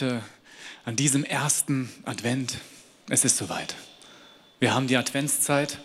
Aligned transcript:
Heute 0.00 0.22
an 0.86 0.96
diesem 0.96 1.24
ersten 1.24 1.92
Advent. 2.06 2.56
Es 3.10 3.26
ist 3.26 3.36
soweit. 3.36 3.74
Wir 4.58 4.72
haben 4.72 4.86
die 4.86 4.96
Adventszeit. 4.96 5.76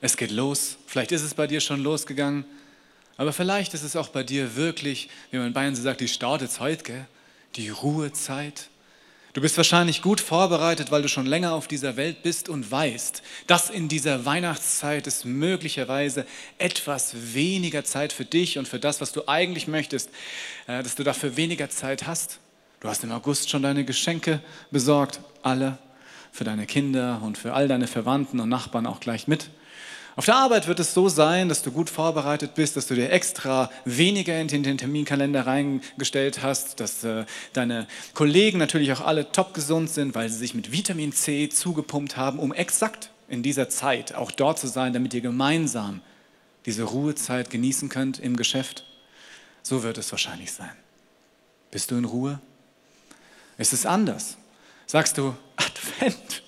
Es 0.00 0.16
geht 0.16 0.30
los. 0.30 0.76
Vielleicht 0.86 1.10
ist 1.10 1.22
es 1.22 1.34
bei 1.34 1.48
dir 1.48 1.58
schon 1.60 1.82
losgegangen. 1.82 2.44
Aber 3.16 3.32
vielleicht 3.32 3.74
ist 3.74 3.82
es 3.82 3.96
auch 3.96 4.10
bei 4.10 4.22
dir 4.22 4.54
wirklich, 4.54 5.08
wie 5.32 5.38
man 5.38 5.48
in 5.48 5.52
Bayern 5.54 5.74
so 5.74 5.82
sagt, 5.82 6.00
die 6.00 6.06
Startezeit, 6.06 6.84
gell? 6.84 7.04
die 7.56 7.68
Ruhezeit. 7.68 8.68
Du 9.32 9.40
bist 9.40 9.56
wahrscheinlich 9.56 10.02
gut 10.02 10.20
vorbereitet, 10.20 10.92
weil 10.92 11.02
du 11.02 11.08
schon 11.08 11.26
länger 11.26 11.52
auf 11.52 11.66
dieser 11.66 11.96
Welt 11.96 12.22
bist 12.22 12.48
und 12.48 12.70
weißt, 12.70 13.24
dass 13.48 13.70
in 13.70 13.88
dieser 13.88 14.24
Weihnachtszeit 14.24 15.08
es 15.08 15.24
möglicherweise 15.24 16.26
etwas 16.58 17.34
weniger 17.34 17.82
Zeit 17.82 18.12
für 18.12 18.24
dich 18.24 18.56
und 18.56 18.68
für 18.68 18.78
das, 18.78 19.00
was 19.00 19.10
du 19.10 19.26
eigentlich 19.26 19.66
möchtest, 19.66 20.10
äh, 20.68 20.80
dass 20.84 20.94
du 20.94 21.02
dafür 21.02 21.36
weniger 21.36 21.70
Zeit 21.70 22.06
hast. 22.06 22.38
Du 22.84 22.90
hast 22.90 23.02
im 23.02 23.12
August 23.12 23.48
schon 23.48 23.62
deine 23.62 23.82
Geschenke 23.82 24.40
besorgt, 24.70 25.18
alle, 25.40 25.78
für 26.30 26.44
deine 26.44 26.66
Kinder 26.66 27.22
und 27.24 27.38
für 27.38 27.54
all 27.54 27.66
deine 27.66 27.86
Verwandten 27.86 28.40
und 28.40 28.50
Nachbarn 28.50 28.84
auch 28.84 29.00
gleich 29.00 29.26
mit. 29.26 29.48
Auf 30.16 30.26
der 30.26 30.36
Arbeit 30.36 30.68
wird 30.68 30.80
es 30.80 30.92
so 30.92 31.08
sein, 31.08 31.48
dass 31.48 31.62
du 31.62 31.72
gut 31.72 31.88
vorbereitet 31.88 32.54
bist, 32.54 32.76
dass 32.76 32.86
du 32.86 32.94
dir 32.94 33.10
extra 33.10 33.70
weniger 33.86 34.38
in 34.38 34.48
den 34.48 34.76
Terminkalender 34.76 35.46
reingestellt 35.46 36.42
hast, 36.42 36.78
dass 36.78 37.02
äh, 37.04 37.24
deine 37.54 37.86
Kollegen 38.12 38.58
natürlich 38.58 38.92
auch 38.92 39.00
alle 39.00 39.32
top 39.32 39.54
gesund 39.54 39.88
sind, 39.88 40.14
weil 40.14 40.28
sie 40.28 40.36
sich 40.36 40.52
mit 40.52 40.70
Vitamin 40.70 41.14
C 41.14 41.48
zugepumpt 41.48 42.18
haben, 42.18 42.38
um 42.38 42.52
exakt 42.52 43.08
in 43.30 43.42
dieser 43.42 43.70
Zeit 43.70 44.14
auch 44.14 44.30
dort 44.30 44.58
zu 44.58 44.66
sein, 44.66 44.92
damit 44.92 45.14
ihr 45.14 45.22
gemeinsam 45.22 46.02
diese 46.66 46.82
Ruhezeit 46.82 47.48
genießen 47.48 47.88
könnt 47.88 48.18
im 48.18 48.36
Geschäft. 48.36 48.84
So 49.62 49.82
wird 49.82 49.96
es 49.96 50.12
wahrscheinlich 50.12 50.52
sein. 50.52 50.76
Bist 51.70 51.90
du 51.90 51.96
in 51.96 52.04
Ruhe? 52.04 52.40
Ist 53.58 53.72
es 53.72 53.86
anders? 53.86 54.36
Sagst 54.86 55.16
du, 55.18 55.34
Advent, 55.56 56.42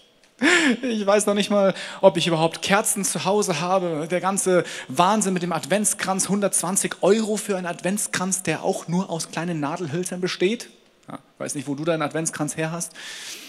ich 0.83 1.07
weiß 1.07 1.27
noch 1.27 1.35
nicht 1.35 1.51
mal, 1.51 1.75
ob 2.01 2.17
ich 2.17 2.27
überhaupt 2.27 2.61
Kerzen 2.61 3.05
zu 3.05 3.25
Hause 3.25 3.61
habe. 3.61 4.07
Der 4.11 4.21
ganze 4.21 4.65
Wahnsinn 4.89 5.33
mit 5.33 5.43
dem 5.43 5.53
Adventskranz, 5.53 6.25
120 6.25 7.03
Euro 7.03 7.37
für 7.37 7.57
einen 7.57 7.67
Adventskranz, 7.67 8.43
der 8.43 8.63
auch 8.63 8.89
nur 8.89 9.09
aus 9.09 9.31
kleinen 9.31 9.61
Nadelhölzern 9.61 10.21
besteht. 10.21 10.69
Ja, 11.09 11.21
weiß 11.39 11.55
nicht, 11.55 11.69
wo 11.69 11.75
du 11.75 11.85
deinen 11.85 12.03
Adventskranz 12.03 12.57
her 12.57 12.73
hast. 12.73 12.93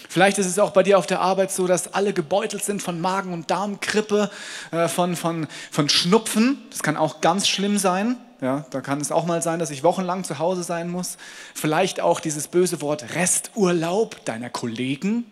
Vielleicht 0.08 0.38
ist 0.38 0.46
es 0.46 0.58
auch 0.58 0.70
bei 0.70 0.82
dir 0.82 0.98
auf 0.98 1.06
der 1.06 1.20
Arbeit 1.20 1.52
so, 1.52 1.66
dass 1.66 1.92
alle 1.92 2.14
gebeutelt 2.14 2.64
sind 2.64 2.82
von 2.82 3.00
Magen- 3.00 3.34
und 3.34 3.50
Darmkrippe, 3.50 4.30
äh, 4.70 4.88
von, 4.88 5.16
von, 5.16 5.46
von 5.70 5.88
Schnupfen. 5.88 6.58
Das 6.70 6.82
kann 6.82 6.96
auch 6.96 7.20
ganz 7.20 7.48
schlimm 7.48 7.76
sein. 7.76 8.16
Ja, 8.40 8.64
da 8.70 8.80
kann 8.80 9.00
es 9.00 9.10
auch 9.10 9.26
mal 9.26 9.42
sein, 9.42 9.58
dass 9.58 9.70
ich 9.70 9.82
wochenlang 9.82 10.22
zu 10.22 10.38
Hause 10.38 10.62
sein 10.62 10.88
muss. 10.88 11.16
Vielleicht 11.54 12.00
auch 12.00 12.20
dieses 12.20 12.46
böse 12.46 12.80
Wort 12.80 13.14
Resturlaub 13.14 14.24
deiner 14.24 14.48
Kollegen. 14.48 15.24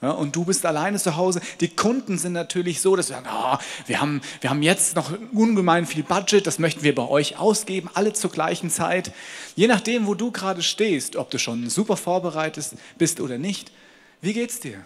Ja, 0.00 0.10
und 0.10 0.36
du 0.36 0.44
bist 0.44 0.64
alleine 0.64 0.98
zu 0.98 1.16
Hause. 1.16 1.40
Die 1.60 1.68
Kunden 1.68 2.18
sind 2.18 2.32
natürlich 2.32 2.80
so, 2.80 2.94
dass 2.94 3.08
sie 3.08 3.14
sagen, 3.14 3.26
oh, 3.32 3.56
wir, 3.86 4.00
haben, 4.00 4.20
wir 4.40 4.50
haben 4.50 4.62
jetzt 4.62 4.94
noch 4.94 5.12
ungemein 5.32 5.86
viel 5.86 6.04
Budget, 6.04 6.46
das 6.46 6.60
möchten 6.60 6.84
wir 6.84 6.94
bei 6.94 7.08
euch 7.08 7.36
ausgeben, 7.38 7.90
alle 7.94 8.12
zur 8.12 8.30
gleichen 8.30 8.70
Zeit. 8.70 9.12
Je 9.56 9.66
nachdem, 9.66 10.06
wo 10.06 10.14
du 10.14 10.30
gerade 10.30 10.62
stehst, 10.62 11.16
ob 11.16 11.30
du 11.30 11.38
schon 11.38 11.68
super 11.68 11.96
vorbereitet 11.96 12.70
bist 12.96 13.20
oder 13.20 13.38
nicht, 13.38 13.72
wie 14.20 14.32
geht's 14.32 14.60
dir? 14.60 14.84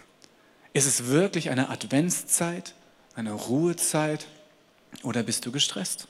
Ist 0.73 0.87
es 0.87 1.07
wirklich 1.07 1.51
eine 1.51 1.69
Adventszeit, 1.69 2.75
eine 3.15 3.33
Ruhezeit 3.33 4.27
oder 5.03 5.23
bist 5.23 5.45
du 5.45 5.53
gestresst? 5.53 6.09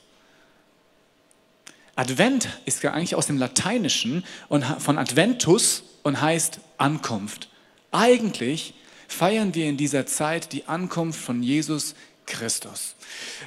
Advent 1.94 2.48
ist 2.64 2.82
ja 2.82 2.92
eigentlich 2.92 3.14
aus 3.14 3.26
dem 3.26 3.38
Lateinischen 3.38 4.24
und 4.48 4.64
von 4.64 4.98
Adventus 4.98 5.84
und 6.02 6.20
heißt 6.20 6.60
Ankunft. 6.78 7.48
Eigentlich 7.90 8.74
feiern 9.08 9.54
wir 9.54 9.66
in 9.66 9.76
dieser 9.76 10.06
Zeit 10.06 10.52
die 10.52 10.66
Ankunft 10.66 11.20
von 11.20 11.42
Jesus 11.42 11.94
Christus. 12.26 12.94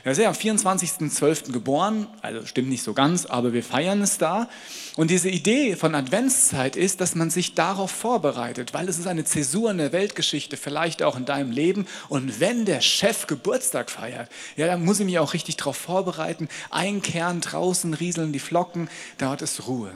Er 0.03 0.11
ist 0.11 0.17
ja 0.17 0.27
am 0.27 0.35
24.12. 0.35 1.51
geboren, 1.51 2.07
also 2.21 2.45
stimmt 2.45 2.69
nicht 2.69 2.83
so 2.83 2.93
ganz, 2.93 3.25
aber 3.25 3.53
wir 3.53 3.63
feiern 3.63 4.01
es 4.01 4.17
da. 4.17 4.49
Und 4.95 5.11
diese 5.11 5.29
Idee 5.29 5.75
von 5.75 5.95
Adventszeit 5.95 6.75
ist, 6.75 7.01
dass 7.01 7.15
man 7.15 7.29
sich 7.29 7.55
darauf 7.55 7.91
vorbereitet, 7.91 8.73
weil 8.73 8.87
es 8.87 8.99
ist 8.99 9.07
eine 9.07 9.25
Zäsur 9.25 9.71
in 9.71 9.77
der 9.77 9.91
Weltgeschichte, 9.91 10.57
vielleicht 10.57 11.03
auch 11.03 11.17
in 11.17 11.25
deinem 11.25 11.51
Leben. 11.51 11.87
Und 12.09 12.39
wenn 12.39 12.65
der 12.65 12.81
Chef 12.81 13.27
Geburtstag 13.27 13.89
feiert, 13.89 14.29
ja, 14.55 14.67
dann 14.67 14.83
muss 14.83 14.99
ich 14.99 15.05
mich 15.05 15.19
auch 15.19 15.33
richtig 15.33 15.57
darauf 15.57 15.77
vorbereiten. 15.77 16.47
Einkehren, 16.69 17.41
draußen 17.41 17.93
rieseln 17.93 18.33
die 18.33 18.39
Flocken, 18.39 18.89
dort 19.17 19.41
ist 19.41 19.67
Ruhe. 19.67 19.93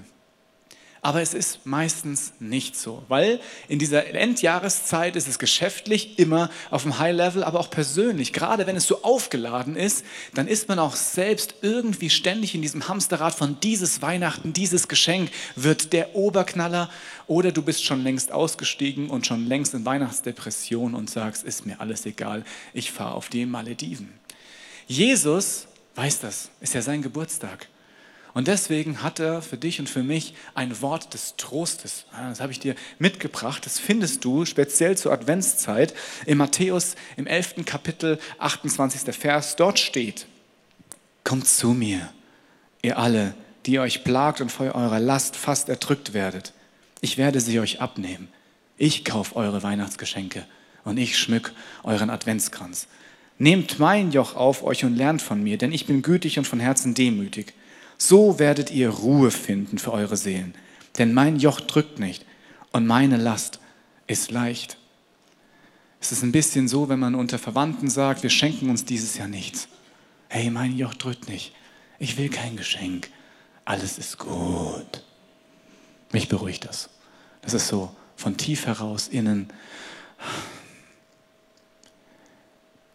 Aber 1.02 1.22
es 1.22 1.34
ist 1.34 1.66
meistens 1.66 2.34
nicht 2.40 2.76
so, 2.76 3.04
weil 3.08 3.40
in 3.70 3.80
dieser 3.80 4.08
Endjahreszeit 4.08 5.16
ist 5.16 5.30
es 5.30 5.40
geschäftlich 5.40 6.20
immer 6.20 6.50
auf 6.72 6.84
dem 6.84 7.00
High 7.00 7.16
Level, 7.16 7.44
aber 7.44 7.62
auch 7.62 7.70
persönlich. 7.70 8.34
Gerade 8.34 8.68
wenn 8.68 8.76
es 8.76 8.86
so 8.86 9.02
aufgeladen 9.04 9.78
ist, 9.78 10.04
dann 10.34 10.48
ist 10.48 10.68
man 10.68 10.78
auch 10.78 10.96
selbst 10.96 11.56
irgendwie 11.62 12.09
ständig 12.09 12.54
in 12.54 12.62
diesem 12.62 12.90
Hamsterrad 12.90 13.34
von 13.34 13.58
dieses 13.62 14.02
Weihnachten, 14.02 14.52
dieses 14.52 14.90
Geschenk 14.90 15.32
wird 15.56 15.94
der 15.94 16.16
Oberknaller 16.16 16.90
oder 17.28 17.54
du 17.54 17.62
bist 17.62 17.86
schon 17.86 18.04
längst 18.04 18.34
ausgestiegen 18.34 19.09
und 19.09 19.26
schon 19.26 19.48
längst 19.48 19.74
in 19.74 19.86
Weihnachtsdepression 19.86 20.96
und 20.96 21.09
sagst, 21.09 21.46
ist 21.46 21.66
mir 21.66 21.80
alles 21.80 22.06
egal, 22.06 22.44
ich 22.74 22.92
fahre 22.92 23.16
auf 23.16 23.30
die 23.30 23.46
Malediven. 23.46 24.12
Jesus 24.88 25.68
weiß 25.96 26.20
das, 26.20 26.50
ist 26.59 26.74
ja 26.74 26.82
sein 26.82 27.02
Geburtstag. 27.02 27.70
Und 28.34 28.47
deswegen 28.47 29.01
hat 29.01 29.19
er 29.19 29.41
für 29.41 29.57
dich 29.57 29.79
und 29.79 29.90
für 29.90 30.03
mich 30.03 30.35
ein 30.53 30.81
Wort 30.81 31.13
des 31.13 31.35
Trostes. 31.38 32.06
Das 32.12 32.40
habe 32.40 32.51
ich 32.51 32.59
dir 32.59 32.75
mitgebracht. 33.00 33.66
Das 33.66 33.79
findest 33.79 34.23
du 34.23 34.45
speziell 34.45 34.97
zur 34.97 35.12
Adventszeit 35.12 35.94
in 36.25 36.38
Matthäus 36.38 36.95
im 37.17 37.25
11. 37.25 37.66
Kapitel, 37.66 38.19
28. 38.38 39.16
Vers. 39.16 39.56
Dort 39.56 39.79
steht, 39.79 40.28
kommt 41.23 41.47
zu 41.47 41.69
mir, 41.69 42.09
ihr 42.81 43.00
alle, 43.00 43.34
die 43.66 43.79
euch 43.79 44.03
plagt 44.03 44.41
und 44.41 44.51
vor 44.51 44.75
eurer 44.75 45.00
Last 45.00 45.35
fast 45.35 45.67
erdrückt 45.67 46.13
werdet. 46.13 46.53
Ich 47.01 47.17
werde 47.17 47.41
sie 47.41 47.59
euch 47.59 47.81
abnehmen. 47.81 48.28
Ich 48.78 49.03
kaufe 49.06 49.35
eure 49.35 49.63
Weihnachtsgeschenke 49.63 50.46
und 50.85 50.97
ich 50.97 51.17
schmück 51.17 51.53
euren 51.84 52.09
Adventskranz. 52.09 52.88
Nehmt 53.38 53.79
mein 53.79 54.11
Joch 54.11 54.35
auf 54.35 54.63
euch 54.63 54.85
und 54.85 54.96
lernt 54.96 55.22
von 55.22 55.41
mir, 55.41 55.57
denn 55.57 55.72
ich 55.72 55.85
bin 55.85 56.01
gütig 56.01 56.38
und 56.38 56.46
von 56.46 56.59
Herzen 56.59 56.94
demütig 56.94 57.53
so 58.00 58.40
werdet 58.40 58.72
ihr 58.72 58.90
Ruhe 58.90 59.30
finden 59.30 59.78
für 59.78 59.92
eure 59.92 60.18
Seelen. 60.18 60.56
Denn 60.98 61.14
mein 61.14 61.38
Joch 61.38 61.60
drückt 61.60 62.00
nicht 62.00 62.26
und 62.72 62.88
meine 62.88 63.18
Last 63.18 63.60
ist 64.08 64.32
leicht. 64.32 64.78
Es 66.02 66.12
ist 66.12 66.24
ein 66.24 66.32
bisschen 66.32 66.68
so, 66.68 66.90
wenn 66.90 67.00
man 67.00 67.14
unter 67.14 67.38
Verwandten 67.38 67.90
sagt, 67.90 68.24
wir 68.24 68.30
schenken 68.30 68.70
uns 68.70 68.86
dieses 68.86 69.18
Jahr 69.18 69.28
nichts. 69.28 69.68
Hey, 70.30 70.50
mein 70.50 70.78
Joch 70.78 70.94
drückt 70.94 71.28
nicht. 71.28 71.54
Ich 72.00 72.18
will 72.18 72.30
kein 72.30 72.56
Geschenk. 72.56 73.09
Alles 73.66 73.98
ist 73.98 74.18
gut. 74.18 75.04
Mich 76.12 76.30
beruhigt 76.30 76.66
das. 76.66 76.90
Das 77.42 77.54
ist 77.54 77.68
so 77.68 77.94
von 78.16 78.38
tief 78.38 78.66
heraus 78.66 79.09
innen. 79.09 79.52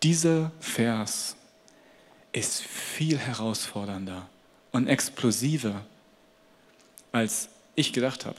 Dieser 0.02 0.50
Vers 0.60 1.36
ist 2.32 2.62
viel 2.62 3.18
herausfordernder 3.18 4.28
und 4.74 4.88
explosiver, 4.88 5.82
als 7.12 7.48
ich 7.76 7.92
gedacht 7.92 8.26
habe. 8.26 8.36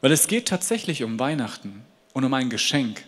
Weil 0.00 0.10
es 0.10 0.26
geht 0.26 0.48
tatsächlich 0.48 1.04
um 1.04 1.20
Weihnachten 1.20 1.84
und 2.12 2.24
um 2.24 2.34
ein 2.34 2.50
Geschenk, 2.50 3.04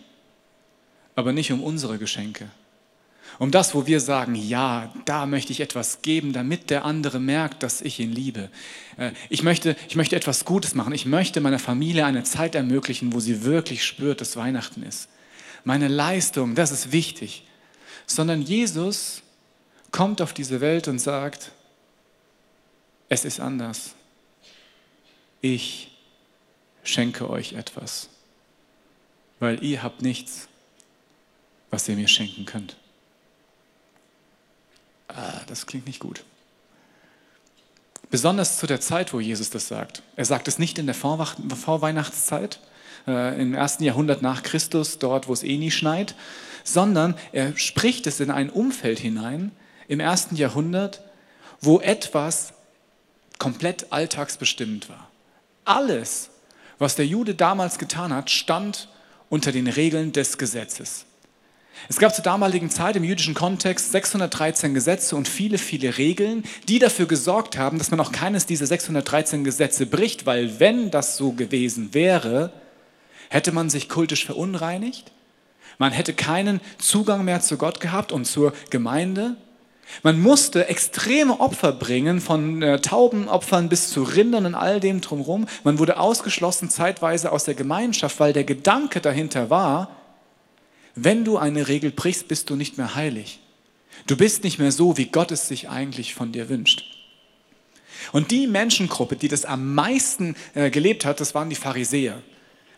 aber 1.15 1.33
nicht 1.33 1.51
um 1.51 1.61
unsere 1.61 1.97
Geschenke. 1.97 2.49
Um 3.37 3.51
das, 3.51 3.75
wo 3.75 3.85
wir 3.85 3.99
sagen, 3.99 4.33
ja, 4.33 4.93
da 5.03 5.25
möchte 5.25 5.51
ich 5.51 5.59
etwas 5.59 6.01
geben, 6.01 6.31
damit 6.31 6.69
der 6.69 6.85
andere 6.85 7.19
merkt, 7.19 7.63
dass 7.63 7.81
ich 7.81 7.99
ihn 7.99 8.13
liebe. 8.13 8.49
Äh, 8.95 9.11
ich 9.27 9.43
möchte, 9.43 9.75
ich 9.89 9.97
möchte 9.97 10.15
etwas 10.15 10.45
Gutes 10.45 10.75
machen. 10.75 10.93
Ich 10.93 11.05
möchte 11.05 11.41
meiner 11.41 11.59
Familie 11.59 12.05
eine 12.05 12.23
Zeit 12.23 12.55
ermöglichen, 12.55 13.11
wo 13.11 13.19
sie 13.19 13.43
wirklich 13.43 13.83
spürt, 13.83 14.21
dass 14.21 14.37
Weihnachten 14.37 14.83
ist. 14.83 15.09
Meine 15.65 15.89
Leistung, 15.89 16.55
das 16.55 16.71
ist 16.71 16.93
wichtig. 16.93 17.43
Sondern 18.05 18.41
Jesus 18.41 19.21
kommt 19.91 20.21
auf 20.21 20.33
diese 20.33 20.61
Welt 20.61 20.87
und 20.87 20.99
sagt, 20.99 21.51
es 23.13 23.25
ist 23.25 23.39
anders. 23.39 23.93
Ich 25.41 25.91
schenke 26.83 27.29
euch 27.29 27.53
etwas, 27.53 28.09
weil 29.39 29.63
ihr 29.63 29.83
habt 29.83 30.01
nichts, 30.01 30.47
was 31.69 31.87
ihr 31.87 31.95
mir 31.95 32.07
schenken 32.07 32.45
könnt. 32.45 32.75
Ah, 35.07 35.41
das 35.47 35.65
klingt 35.65 35.85
nicht 35.85 35.99
gut. 35.99 36.23
Besonders 38.09 38.57
zu 38.57 38.67
der 38.67 38.81
Zeit, 38.81 39.13
wo 39.13 39.19
Jesus 39.19 39.49
das 39.49 39.67
sagt. 39.67 40.01
Er 40.15 40.25
sagt 40.25 40.47
es 40.47 40.59
nicht 40.59 40.77
in 40.77 40.85
der 40.85 40.95
Vorweihnachtszeit, 40.95 42.59
äh, 43.07 43.39
im 43.41 43.53
ersten 43.53 43.83
Jahrhundert 43.83 44.21
nach 44.21 44.43
Christus, 44.43 44.99
dort, 44.99 45.27
wo 45.27 45.33
es 45.33 45.43
eh 45.43 45.57
nie 45.57 45.71
schneit, 45.71 46.15
sondern 46.63 47.15
er 47.31 47.55
spricht 47.57 48.07
es 48.07 48.19
in 48.19 48.31
ein 48.31 48.49
Umfeld 48.49 48.99
hinein, 48.99 49.51
im 49.87 49.99
ersten 49.99 50.35
Jahrhundert, 50.35 51.01
wo 51.59 51.79
etwas 51.79 52.53
komplett 53.43 53.91
alltagsbestimmt 53.91 54.87
war. 54.87 55.11
Alles, 55.65 56.29
was 56.79 56.95
der 56.95 57.05
Jude 57.05 57.35
damals 57.35 57.77
getan 57.77 58.13
hat, 58.13 58.29
stand 58.29 58.87
unter 59.27 59.51
den 59.51 59.67
Regeln 59.67 60.13
des 60.13 60.37
Gesetzes. 60.37 61.05
Es 61.89 61.99
gab 61.99 62.15
zur 62.15 62.23
damaligen 62.23 62.69
Zeit 62.69 62.95
im 62.95 63.03
jüdischen 63.03 63.33
Kontext 63.33 63.91
613 63.91 64.73
Gesetze 64.73 65.17
und 65.17 65.27
viele, 65.27 65.57
viele 65.57 65.97
Regeln, 65.97 66.45
die 66.69 66.79
dafür 66.79 67.05
gesorgt 67.05 67.57
haben, 67.57 67.79
dass 67.79 67.91
man 67.91 67.99
auch 67.99 68.13
keines 68.13 68.45
dieser 68.45 68.65
613 68.65 69.43
Gesetze 69.43 69.87
bricht, 69.87 70.25
weil 70.25 70.61
wenn 70.61 70.89
das 70.89 71.17
so 71.17 71.33
gewesen 71.33 71.93
wäre, 71.93 72.53
hätte 73.27 73.51
man 73.51 73.69
sich 73.69 73.89
kultisch 73.89 74.25
verunreinigt, 74.25 75.11
man 75.79 75.91
hätte 75.91 76.13
keinen 76.13 76.61
Zugang 76.77 77.25
mehr 77.25 77.41
zu 77.41 77.57
Gott 77.57 77.81
gehabt 77.81 78.13
und 78.13 78.23
zur 78.23 78.53
Gemeinde. 78.69 79.35
Man 80.01 80.19
musste 80.19 80.67
extreme 80.67 81.39
Opfer 81.39 81.71
bringen, 81.71 82.19
von 82.19 82.61
äh, 82.61 82.79
Taubenopfern 82.79 83.69
bis 83.69 83.89
zu 83.89 84.03
Rindern 84.03 84.45
und 84.45 84.55
all 84.55 84.79
dem 84.79 85.01
drumherum. 85.01 85.45
Man 85.63 85.79
wurde 85.79 85.97
ausgeschlossen 85.99 86.69
zeitweise 86.69 87.31
aus 87.31 87.43
der 87.43 87.53
Gemeinschaft, 87.53 88.19
weil 88.19 88.33
der 88.33 88.43
Gedanke 88.43 89.01
dahinter 89.01 89.49
war, 89.49 89.95
wenn 90.95 91.23
du 91.25 91.37
eine 91.37 91.67
Regel 91.67 91.91
brichst, 91.91 92.27
bist 92.27 92.49
du 92.49 92.55
nicht 92.55 92.77
mehr 92.77 92.95
heilig. 92.95 93.39
Du 94.07 94.17
bist 94.17 94.43
nicht 94.43 94.59
mehr 94.59 94.71
so, 94.71 94.97
wie 94.97 95.05
Gott 95.05 95.31
es 95.31 95.47
sich 95.47 95.69
eigentlich 95.69 96.13
von 96.13 96.31
dir 96.31 96.49
wünscht. 96.49 96.83
Und 98.11 98.31
die 98.31 98.47
Menschengruppe, 98.47 99.15
die 99.15 99.27
das 99.27 99.45
am 99.45 99.73
meisten 99.75 100.35
äh, 100.55 100.69
gelebt 100.69 101.05
hat, 101.05 101.19
das 101.19 101.33
waren 101.35 101.49
die 101.49 101.55
Pharisäer. 101.55 102.21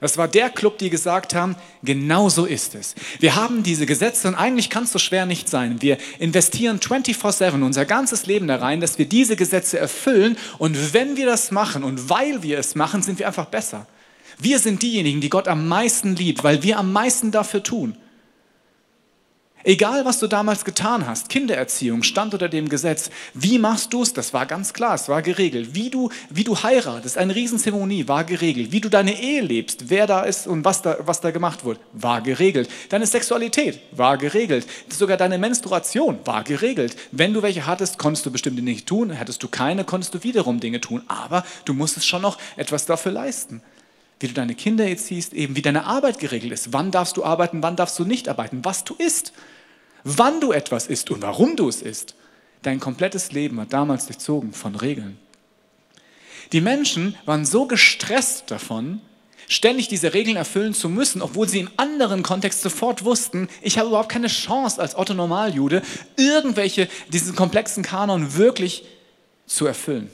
Das 0.02 0.18
war 0.18 0.28
der 0.28 0.50
Club, 0.50 0.78
die 0.78 0.90
gesagt 0.90 1.34
haben, 1.34 1.56
genau 1.82 2.30
so 2.30 2.46
ist 2.46 2.76
es. 2.76 2.96
Wir 3.20 3.36
haben 3.36 3.64
diese 3.64 3.86
Gesetze 3.86 4.28
und 4.28 4.36
eigentlich 4.36 4.70
kann 4.70 4.84
es 4.84 4.92
so 4.92 5.00
schwer 5.00 5.26
nicht 5.26 5.50
sein. 5.50 5.82
Wir 5.82 5.98
investieren 6.20 6.80
24/7 6.80 7.64
unser 7.64 7.86
ganzes 7.86 8.26
Leben 8.26 8.48
da 8.48 8.58
rein, 8.58 8.82
dass 8.82 8.98
wir 8.98 9.06
diese 9.06 9.36
Gesetze 9.36 9.80
erfüllen 9.80 10.38
und 10.58 10.94
wenn 10.94 11.16
wir 11.16 11.26
das 11.26 11.52
machen 11.52 11.84
und 11.84 12.10
weil 12.10 12.44
wir 12.44 12.60
es 12.60 12.76
machen, 12.76 13.02
sind 13.02 13.20
wir 13.20 13.28
einfach 13.28 13.46
besser. 13.46 13.88
Wir 14.38 14.60
sind 14.60 14.82
diejenigen, 14.82 15.22
die 15.22 15.30
Gott 15.30 15.48
am 15.48 15.68
meisten 15.68 16.16
liebt, 16.16 16.44
weil 16.44 16.62
wir 16.62 16.78
am 16.78 16.92
meisten 16.92 17.32
dafür 17.32 17.64
tun. 17.64 17.98
Egal, 19.68 20.06
was 20.06 20.20
du 20.20 20.28
damals 20.28 20.64
getan 20.64 21.08
hast, 21.08 21.28
Kindererziehung 21.28 22.04
stand 22.04 22.36
unter 22.36 22.50
dem 22.50 22.70
Gesetz. 22.70 23.10
Wie 23.34 23.58
machst 23.58 23.92
du 23.94 24.04
es? 24.04 24.14
Das 24.14 24.32
war 24.32 24.46
ganz 24.46 24.74
klar, 24.74 24.94
es 24.94 25.10
war 25.10 25.24
geregelt. 25.24 25.70
Wie 25.74 25.90
du, 25.90 26.12
wie 26.30 26.44
du 26.44 26.62
heiratest, 26.62 27.18
eine 27.18 27.34
Riesenzeremonie, 27.34 28.08
war 28.08 28.26
geregelt. 28.26 28.72
Wie 28.72 28.80
du 28.80 28.90
deine 28.90 29.20
Ehe 29.20 29.42
lebst, 29.42 29.90
wer 29.90 30.06
da 30.06 30.22
ist 30.22 30.46
und 30.46 30.66
was 30.66 30.84
da, 30.84 30.98
was 31.00 31.20
da 31.20 31.32
gemacht 31.32 31.66
wurde, 31.66 31.80
war 31.94 32.22
geregelt. 32.22 32.70
Deine 32.90 33.08
Sexualität 33.08 33.80
war 33.92 34.20
geregelt. 34.20 34.68
Sogar 34.88 35.18
deine 35.18 35.40
Menstruation 35.40 36.20
war 36.26 36.44
geregelt. 36.44 36.96
Wenn 37.12 37.34
du 37.34 37.42
welche 37.42 37.66
hattest, 37.66 37.98
konntest 37.98 38.28
du 38.28 38.32
bestimmte 38.32 38.62
Dinge 38.62 38.86
tun. 38.86 39.20
Hattest 39.20 39.42
du 39.42 39.48
keine, 39.48 39.84
konntest 39.84 40.14
du 40.14 40.22
wiederum 40.22 40.60
Dinge 40.60 40.80
tun. 40.80 41.02
Aber 41.08 41.44
du 41.66 41.74
musstest 41.74 42.08
schon 42.08 42.22
noch 42.22 42.38
etwas 42.56 42.86
dafür 42.86 43.14
leisten 43.14 43.64
wie 44.20 44.28
du 44.28 44.34
deine 44.34 44.56
Kinder 44.56 44.88
erziehst, 44.88 45.34
eben 45.34 45.56
wie 45.56 45.62
deine 45.62 45.86
Arbeit 45.86 46.20
geregelt 46.20 46.54
ist. 46.54 46.74
Wann 46.74 46.92
darfst 46.92 47.18
du 47.18 47.24
arbeiten, 47.24 47.62
wann 47.62 47.76
darfst 47.76 47.98
du 48.00 48.06
nicht 48.06 48.30
arbeiten, 48.30 48.64
was 48.64 48.84
du 48.84 48.96
isst 48.96 49.34
wann 50.06 50.40
du 50.40 50.54
etwas 50.54 50.88
isst 50.88 51.12
und 51.12 51.22
warum 51.22 51.58
du 51.58 51.68
es 51.68 51.82
isst. 51.82 52.16
Dein 52.62 52.80
komplettes 52.80 53.34
Leben 53.34 53.58
war 53.58 53.66
damals 53.66 54.06
durchzogen 54.06 54.54
von 54.54 54.76
Regeln. 54.76 55.18
Die 56.54 56.62
Menschen 56.62 57.18
waren 57.26 57.44
so 57.44 57.66
gestresst 57.66 58.50
davon, 58.52 59.02
ständig 59.48 59.88
diese 59.88 60.14
Regeln 60.14 60.38
erfüllen 60.38 60.74
zu 60.74 60.90
müssen, 60.90 61.22
obwohl 61.22 61.50
sie 61.50 61.60
im 61.60 61.72
anderen 61.76 62.24
Kontext 62.24 62.62
sofort 62.62 63.04
wussten, 63.04 63.50
ich 63.62 63.78
habe 63.78 63.90
überhaupt 63.90 64.10
keine 64.10 64.28
Chance 64.28 64.80
als 64.80 64.96
Otto 64.96 65.14
Normaljude, 65.14 65.82
irgendwelche, 66.18 66.88
diesen 67.10 67.36
komplexen 67.36 67.84
Kanon 67.84 68.36
wirklich 68.36 68.86
zu 69.48 69.66
erfüllen. 69.66 70.10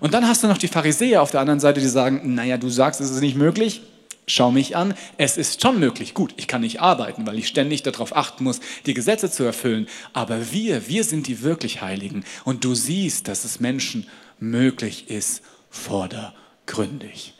Und 0.00 0.14
dann 0.14 0.26
hast 0.26 0.42
du 0.42 0.48
noch 0.48 0.58
die 0.58 0.68
Pharisäer 0.68 1.22
auf 1.22 1.30
der 1.30 1.40
anderen 1.40 1.60
Seite, 1.60 1.80
die 1.80 1.88
sagen, 1.88 2.34
naja, 2.34 2.58
du 2.58 2.68
sagst, 2.68 3.00
es 3.00 3.10
ist 3.10 3.20
nicht 3.20 3.36
möglich, 3.36 3.82
schau 4.26 4.50
mich 4.50 4.76
an, 4.76 4.94
es 5.18 5.36
ist 5.36 5.62
schon 5.62 5.78
möglich. 5.78 6.14
Gut, 6.14 6.34
ich 6.36 6.48
kann 6.48 6.60
nicht 6.60 6.80
arbeiten, 6.80 7.26
weil 7.26 7.38
ich 7.38 7.48
ständig 7.48 7.82
darauf 7.82 8.14
achten 8.16 8.44
muss, 8.44 8.60
die 8.84 8.94
Gesetze 8.94 9.30
zu 9.30 9.44
erfüllen. 9.44 9.88
Aber 10.12 10.52
wir, 10.52 10.88
wir 10.88 11.04
sind 11.04 11.26
die 11.26 11.42
wirklich 11.42 11.80
Heiligen. 11.80 12.24
Und 12.44 12.64
du 12.64 12.74
siehst, 12.74 13.28
dass 13.28 13.44
es 13.44 13.60
Menschen 13.60 14.06
möglich 14.38 15.08
ist, 15.08 15.42
vordergründig. 15.70 17.34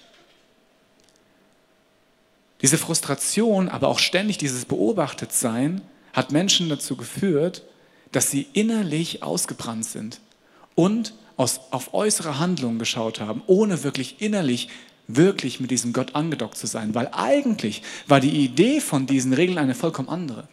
Diese 2.62 2.79
Frustration, 2.79 3.69
aber 3.69 3.88
auch 3.88 3.99
ständig 3.99 4.38
dieses 4.38 4.64
Beobachtetsein 4.64 5.82
hat 6.12 6.32
Menschen 6.32 6.69
dazu 6.69 6.97
geführt, 6.97 7.62
dass 8.12 8.31
sie 8.31 8.47
innerlich 8.55 9.23
ausgebrannt 9.23 9.85
sind 9.85 10.20
und 10.75 11.12
aus, 11.37 11.61
auf 11.71 11.94
äußere 11.94 12.38
Handlungen 12.38 12.79
geschaut 12.79 13.21
haben, 13.21 13.43
ohne 13.47 13.85
wirklich 13.85 14.21
innerlich 14.21 14.69
wirklich 15.09 15.61
mit 15.61 15.71
diesem 15.71 15.93
Gott 15.93 16.15
angedockt 16.15 16.56
zu 16.56 16.67
sein, 16.67 16.94
weil 16.94 17.09
eigentlich 17.12 17.83
war 18.09 18.21
die 18.21 18.44
Idee 18.44 18.81
von 18.81 19.06
diesen 19.06 19.33
Regeln 19.33 19.59
eine 19.59 19.75
vollkommen 19.75 20.09
andere. 20.09 20.49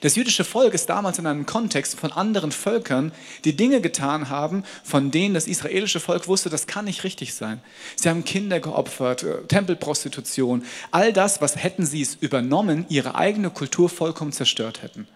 Das 0.00 0.16
jüdische 0.16 0.44
Volk 0.44 0.74
ist 0.74 0.88
damals 0.88 1.18
in 1.18 1.26
einem 1.26 1.46
Kontext 1.46 1.98
von 1.98 2.10
anderen 2.10 2.52
Völkern, 2.52 3.12
die 3.44 3.54
Dinge 3.54 3.80
getan 3.80 4.28
haben, 4.28 4.64
von 4.82 5.10
denen 5.10 5.34
das 5.34 5.46
israelische 5.46 6.00
Volk 6.00 6.26
wusste, 6.26 6.50
das 6.50 6.66
kann 6.66 6.86
nicht 6.86 7.04
richtig 7.04 7.34
sein. 7.34 7.60
Sie 7.94 8.08
haben 8.08 8.24
Kinder 8.24 8.60
geopfert, 8.60 9.22
äh, 9.22 9.42
Tempelprostitution, 9.46 10.64
all 10.90 11.12
das, 11.12 11.40
was 11.40 11.56
hätten 11.56 11.86
sie 11.86 12.02
es 12.02 12.16
übernommen, 12.16 12.86
ihre 12.88 13.14
eigene 13.14 13.50
Kultur 13.50 13.88
vollkommen 13.88 14.32
zerstört 14.32 14.82
hätten. 14.82 15.06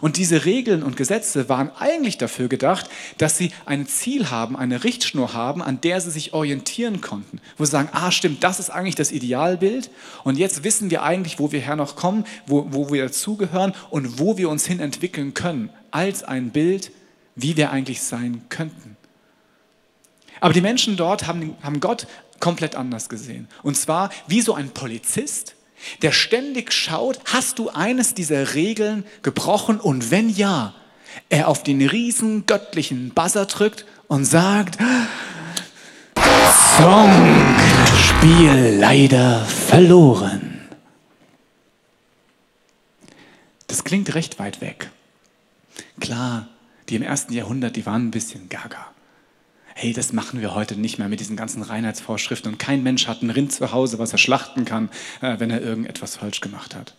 Und 0.00 0.16
diese 0.16 0.44
Regeln 0.44 0.82
und 0.82 0.96
Gesetze 0.96 1.48
waren 1.48 1.70
eigentlich 1.78 2.18
dafür 2.18 2.48
gedacht, 2.48 2.88
dass 3.18 3.36
sie 3.36 3.52
ein 3.66 3.86
Ziel 3.86 4.30
haben, 4.30 4.56
eine 4.56 4.84
Richtschnur 4.84 5.32
haben, 5.32 5.62
an 5.62 5.80
der 5.80 6.00
sie 6.00 6.10
sich 6.10 6.32
orientieren 6.32 7.00
konnten. 7.00 7.40
Wo 7.58 7.64
sie 7.64 7.70
sagen, 7.70 7.88
ah 7.92 8.10
stimmt, 8.10 8.44
das 8.44 8.60
ist 8.60 8.70
eigentlich 8.70 8.94
das 8.94 9.12
Idealbild. 9.12 9.90
Und 10.24 10.38
jetzt 10.38 10.64
wissen 10.64 10.90
wir 10.90 11.02
eigentlich, 11.02 11.38
wo 11.38 11.52
wir 11.52 11.60
her 11.60 11.76
noch 11.76 11.96
kommen, 11.96 12.24
wo, 12.46 12.66
wo 12.70 12.92
wir 12.92 13.04
dazugehören 13.04 13.74
und 13.90 14.18
wo 14.18 14.36
wir 14.36 14.48
uns 14.48 14.66
hin 14.66 14.80
entwickeln 14.80 15.34
können. 15.34 15.70
Als 15.90 16.22
ein 16.22 16.50
Bild, 16.50 16.92
wie 17.34 17.56
wir 17.56 17.70
eigentlich 17.70 18.02
sein 18.02 18.42
könnten. 18.48 18.96
Aber 20.40 20.54
die 20.54 20.60
Menschen 20.60 20.96
dort 20.96 21.26
haben, 21.26 21.56
haben 21.62 21.80
Gott 21.80 22.06
komplett 22.40 22.74
anders 22.74 23.08
gesehen. 23.08 23.48
Und 23.62 23.76
zwar 23.76 24.10
wie 24.26 24.40
so 24.40 24.54
ein 24.54 24.70
Polizist, 24.70 25.54
der 26.02 26.12
ständig 26.12 26.72
schaut, 26.72 27.20
hast 27.26 27.58
du 27.58 27.70
eines 27.70 28.14
dieser 28.14 28.54
Regeln 28.54 29.04
gebrochen 29.22 29.80
und 29.80 30.10
wenn 30.10 30.28
ja, 30.28 30.74
er 31.28 31.48
auf 31.48 31.62
den 31.62 31.86
riesen 31.86 32.46
göttlichen 32.46 33.10
Buzzer 33.10 33.46
drückt 33.46 33.84
und 34.08 34.24
sagt, 34.24 34.78
Song, 36.76 37.56
Spiel 37.96 38.76
leider 38.78 39.44
verloren. 39.44 40.68
Das 43.66 43.84
klingt 43.84 44.14
recht 44.14 44.38
weit 44.38 44.60
weg. 44.60 44.90
Klar, 46.00 46.48
die 46.88 46.96
im 46.96 47.02
ersten 47.02 47.32
Jahrhundert, 47.32 47.76
die 47.76 47.86
waren 47.86 48.08
ein 48.08 48.10
bisschen 48.10 48.48
gaga 48.48 48.86
hey, 49.80 49.94
das 49.94 50.12
machen 50.12 50.42
wir 50.42 50.54
heute 50.54 50.76
nicht 50.78 50.98
mehr 50.98 51.08
mit 51.08 51.20
diesen 51.20 51.36
ganzen 51.36 51.62
Reinheitsvorschriften 51.62 52.52
und 52.52 52.58
kein 52.58 52.82
Mensch 52.82 53.06
hat 53.06 53.22
ein 53.22 53.30
Rind 53.30 53.50
zu 53.50 53.72
Hause, 53.72 53.98
was 53.98 54.12
er 54.12 54.18
schlachten 54.18 54.66
kann, 54.66 54.90
äh, 55.22 55.40
wenn 55.40 55.48
er 55.50 55.62
irgendetwas 55.62 56.16
falsch 56.16 56.42
gemacht 56.42 56.74
hat. 56.74 56.94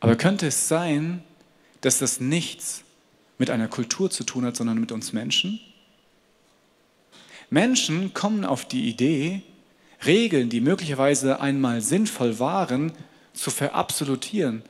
Aber 0.00 0.16
könnte 0.16 0.48
es 0.48 0.68
sein, 0.68 1.22
dass 1.80 1.98
das 1.98 2.20
nichts 2.20 2.84
mit 3.38 3.48
einer 3.48 3.68
Kultur 3.68 4.10
zu 4.10 4.24
tun 4.24 4.44
hat, 4.44 4.54
sondern 4.54 4.78
mit 4.78 4.92
uns 4.92 5.14
Menschen? 5.14 5.60
Menschen 7.48 8.12
kommen 8.12 8.44
auf 8.44 8.68
die 8.68 8.86
Idee, 8.86 9.40
Regeln, 10.04 10.50
die 10.50 10.60
möglicherweise 10.60 11.40
einmal 11.40 11.80
sinnvoll 11.80 12.38
waren, 12.38 12.92
zu 13.32 13.50
verabsolutieren, 13.50 14.62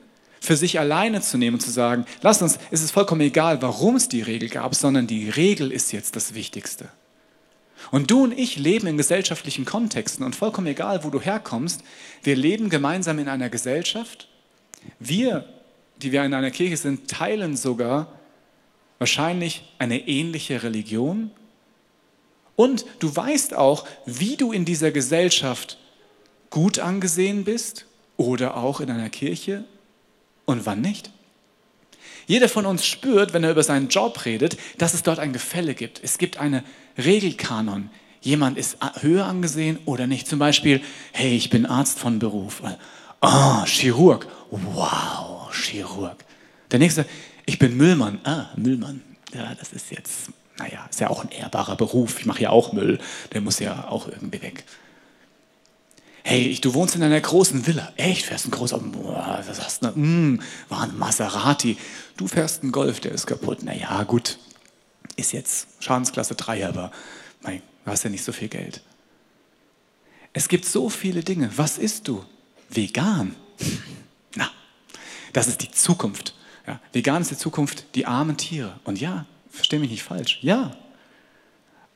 für 0.45 0.57
sich 0.57 0.79
alleine 0.79 1.21
zu 1.21 1.39
nehmen 1.39 1.55
und 1.55 1.61
zu 1.61 1.71
sagen, 1.71 2.05
lass 2.23 2.43
uns, 2.43 2.59
es 2.71 2.83
ist 2.83 2.91
vollkommen 2.91 3.23
egal, 3.23 3.63
warum 3.63 3.97
es 3.97 4.09
die 4.09 4.23
Regel 4.23 4.49
gab, 4.49 4.75
sondern 4.75 5.07
die 5.07 5.31
Regel 5.31 5.73
ist 5.73 5.93
jetzt 5.93 6.17
das 6.17 6.35
Wichtigste. 6.35 6.89
Und 7.91 8.11
du 8.11 8.25
und 8.25 8.39
ich 8.39 8.57
leben 8.57 8.87
in 8.87 8.97
gesellschaftlichen 8.97 9.65
Kontexten 9.65 10.25
und 10.25 10.37
vollkommen 10.37 10.67
egal, 10.67 11.05
wo 11.05 11.11
du 11.11 11.21
herkommst, 11.21 11.83
wir 12.23 12.37
leben 12.37 12.71
gemeinsam 12.71 13.19
in 13.19 13.29
einer 13.29 13.51
Gesellschaft. 13.51 14.29
Wir, 14.99 15.45
die 15.97 16.13
wir 16.13 16.25
in 16.25 16.35
einer 16.35 16.51
Kirche 16.51 16.77
sind, 16.77 17.09
teilen 17.09 17.57
sogar 17.57 18.09
wahrscheinlich 18.99 19.75
eine 19.79 20.07
ähnliche 20.09 20.63
Religion. 20.63 21.31
Und 22.57 22.87
du 23.01 23.15
weißt 23.15 23.55
auch, 23.55 23.87
wie 24.07 24.37
du 24.37 24.53
in 24.53 24.65
dieser 24.65 24.91
Gesellschaft 24.91 25.79
gut 26.51 26.79
angesehen 26.79 27.45
bist 27.45 27.87
oder 28.17 28.57
auch 28.57 28.81
in 28.81 28.91
einer 28.91 29.11
Kirche 29.11 29.65
und 30.45 30.67
wann 30.67 30.81
nicht. 30.81 31.11
Jeder 32.27 32.49
von 32.49 32.67
uns 32.67 32.87
spürt, 32.87 33.33
wenn 33.33 33.45
er 33.45 33.51
über 33.51 33.63
seinen 33.63 33.89
Job 33.89 34.25
redet, 34.25 34.57
dass 34.79 34.95
es 34.95 35.03
dort 35.03 35.19
ein 35.19 35.33
Gefälle 35.33 35.75
gibt. 35.75 36.01
Es 36.03 36.19
gibt 36.19 36.39
eine 36.39 36.65
Regelkanon. 36.97 37.91
Jemand 38.21 38.57
ist 38.57 38.79
höher 39.01 39.27
angesehen 39.27 39.79
oder 39.85 40.07
nicht. 40.07 40.27
Zum 40.27 40.39
Beispiel, 40.39 40.81
hey, 41.13 41.37
ich 41.37 41.51
bin 41.51 41.67
Arzt 41.67 41.99
von 41.99 42.19
Beruf. 42.19 42.63
Oh, 43.21 43.65
Chirurg. 43.67 44.27
Wow, 44.51 45.53
Chirurg. 45.53 46.25
Der 46.71 46.79
nächste, 46.79 47.05
ich 47.45 47.59
bin 47.59 47.77
Müllmann. 47.77 48.21
Ah, 48.25 48.47
Müllmann. 48.57 49.03
Ja, 49.35 49.55
das 49.55 49.73
ist 49.75 49.91
jetzt, 49.91 50.31
naja, 50.57 50.87
ist 50.89 51.01
ja 51.01 51.11
auch 51.11 51.23
ein 51.23 51.31
ehrbarer 51.31 51.77
Beruf. 51.77 52.21
Ich 52.21 52.27
mache 52.27 52.43
ja 52.43 52.51
auch 52.51 52.73
Müll. 52.73 52.99
Der 53.33 53.43
muss 53.43 53.59
ja 53.59 53.89
auch 53.89 54.09
irgendwie 54.09 54.41
weg. 54.41 54.65
Hey, 56.27 56.59
du 56.59 56.73
wohnst 56.73 56.97
in 56.97 57.03
einer 57.03 57.21
großen 57.21 57.67
Villa. 57.67 57.93
Echt, 57.97 58.25
fährst 58.25 58.47
ein 58.47 58.51
großer, 58.51 58.79
boah, 58.79 59.45
was 59.47 59.63
hast 59.63 59.85
du? 59.85 59.89
Mm, 59.89 60.41
war 60.71 60.85
ein 60.85 60.97
Maserati. 60.97 61.77
Du 62.17 62.27
fährst 62.27 62.63
einen 62.63 62.73
Golf, 62.73 63.01
der 63.01 63.13
ist 63.13 63.27
kaputt. 63.27 63.63
Naja, 63.63 64.03
gut, 64.05 64.39
ist 65.17 65.33
jetzt 65.33 65.69
Schadensklasse 65.81 66.35
3, 66.35 66.67
aber 66.67 66.91
mein, 67.43 67.61
du 67.85 67.91
hast 67.91 68.05
ja 68.05 68.11
nicht 68.11 68.25
so 68.25 68.33
viel 68.33 68.49
Geld. 68.49 68.81
Es 70.33 70.49
gibt 70.49 70.65
so 70.65 70.89
viele 70.89 71.23
Dinge. 71.23 71.51
Was 71.57 71.77
isst 71.77 72.09
du? 72.09 72.25
Vegan. 72.71 73.37
Na, 74.35 74.51
das 75.35 75.47
ist 75.47 75.61
die 75.61 75.71
Zukunft. 75.71 76.35
Ja, 76.67 76.81
vegan 76.95 77.21
ist 77.21 77.33
die 77.33 77.37
Zukunft, 77.37 77.85
die 77.95 78.07
armen 78.07 78.39
Tiere. 78.39 78.81
Und 78.85 78.99
ja, 78.99 79.27
verstehe 79.51 79.79
mich 79.79 79.91
nicht 79.91 80.03
falsch. 80.03 80.39
Ja, 80.41 80.75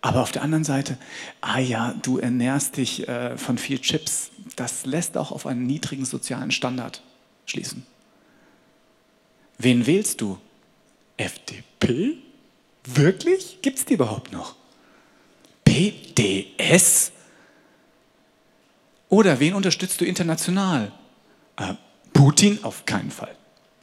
aber 0.00 0.22
auf 0.22 0.32
der 0.32 0.42
anderen 0.42 0.64
Seite, 0.64 0.96
ah 1.40 1.58
ja, 1.58 1.94
du 2.02 2.18
ernährst 2.18 2.76
dich 2.76 3.08
äh, 3.08 3.36
von 3.36 3.58
viel 3.58 3.80
Chips. 3.80 4.30
Das 4.56 4.86
lässt 4.86 5.16
auch 5.16 5.32
auf 5.32 5.46
einen 5.46 5.66
niedrigen 5.66 6.04
sozialen 6.04 6.50
Standard 6.50 7.02
schließen. 7.46 7.84
Wen 9.58 9.86
wählst 9.86 10.20
du? 10.20 10.38
FDP? 11.16 12.18
Wirklich? 12.84 13.58
Gibt 13.60 13.78
es 13.78 13.84
die 13.84 13.94
überhaupt 13.94 14.32
noch? 14.32 14.54
PDS? 15.64 17.10
Oder 19.08 19.40
wen 19.40 19.54
unterstützt 19.54 20.00
du 20.00 20.04
international? 20.04 20.92
Äh, 21.56 21.74
Putin? 22.12 22.62
Auf 22.62 22.86
keinen 22.86 23.10
Fall. 23.10 23.38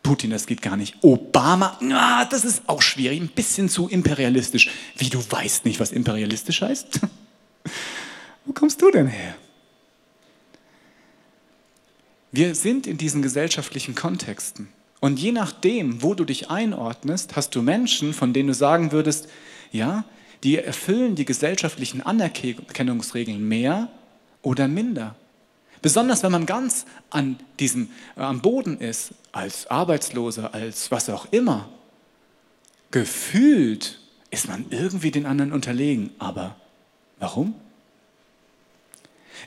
Putin, 0.06 0.30
das 0.30 0.46
geht 0.46 0.62
gar 0.62 0.78
nicht. 0.78 0.98
Obama, 1.02 1.80
ah, 1.92 2.26
das 2.26 2.46
ist 2.46 2.62
auch 2.68 2.84
schwierig, 2.84 3.20
ein 3.20 3.30
bisschen 3.30 3.70
zu 3.70 3.90
imperialistisch. 3.90 4.70
Wie 4.98 5.10
du 5.10 5.20
weißt 5.20 5.66
nicht, 5.66 5.80
was 5.80 5.92
imperialistisch 5.92 6.62
heißt? 6.62 7.00
Wo 8.46 8.54
kommst 8.54 8.80
du 8.84 8.92
denn 8.92 9.08
her? 9.08 9.36
Wir 12.32 12.54
sind 12.54 12.86
in 12.86 13.00
diesen 13.00 13.24
gesellschaftlichen 13.24 13.96
Kontexten. 13.96 14.68
Und 15.00 15.20
je 15.20 15.32
nachdem, 15.32 16.04
wo 16.04 16.14
du 16.14 16.24
dich 16.24 16.52
einordnest, 16.52 17.36
hast 17.36 17.56
du 17.56 17.64
Menschen, 17.64 18.14
von 18.14 18.32
denen 18.32 18.50
du 18.50 18.54
sagen 18.54 18.92
würdest, 18.92 19.28
ja, 19.72 20.06
die 20.44 20.58
erfüllen 20.58 21.16
die 21.16 21.26
gesellschaftlichen 21.26 22.04
Anerkennungsregeln 22.04 23.48
mehr 23.48 23.90
oder 24.44 24.68
minder. 24.68 25.16
Besonders 25.82 26.22
wenn 26.22 26.32
man 26.32 26.46
ganz 26.46 26.86
an 27.10 27.38
diesem, 27.60 27.90
äh, 28.16 28.22
am 28.22 28.42
Boden 28.42 28.80
ist, 28.80 29.14
als 29.36 29.68
Arbeitsloser, 29.68 30.54
als 30.54 30.90
was 30.92 31.10
auch 31.10 31.28
immer. 31.32 31.68
Gefühlt 32.92 34.00
ist 34.32 34.48
man 34.48 34.66
irgendwie 34.70 35.12
den 35.12 35.26
anderen 35.26 35.52
unterlegen. 35.52 36.12
Aber 36.20 36.56
warum? 37.20 37.54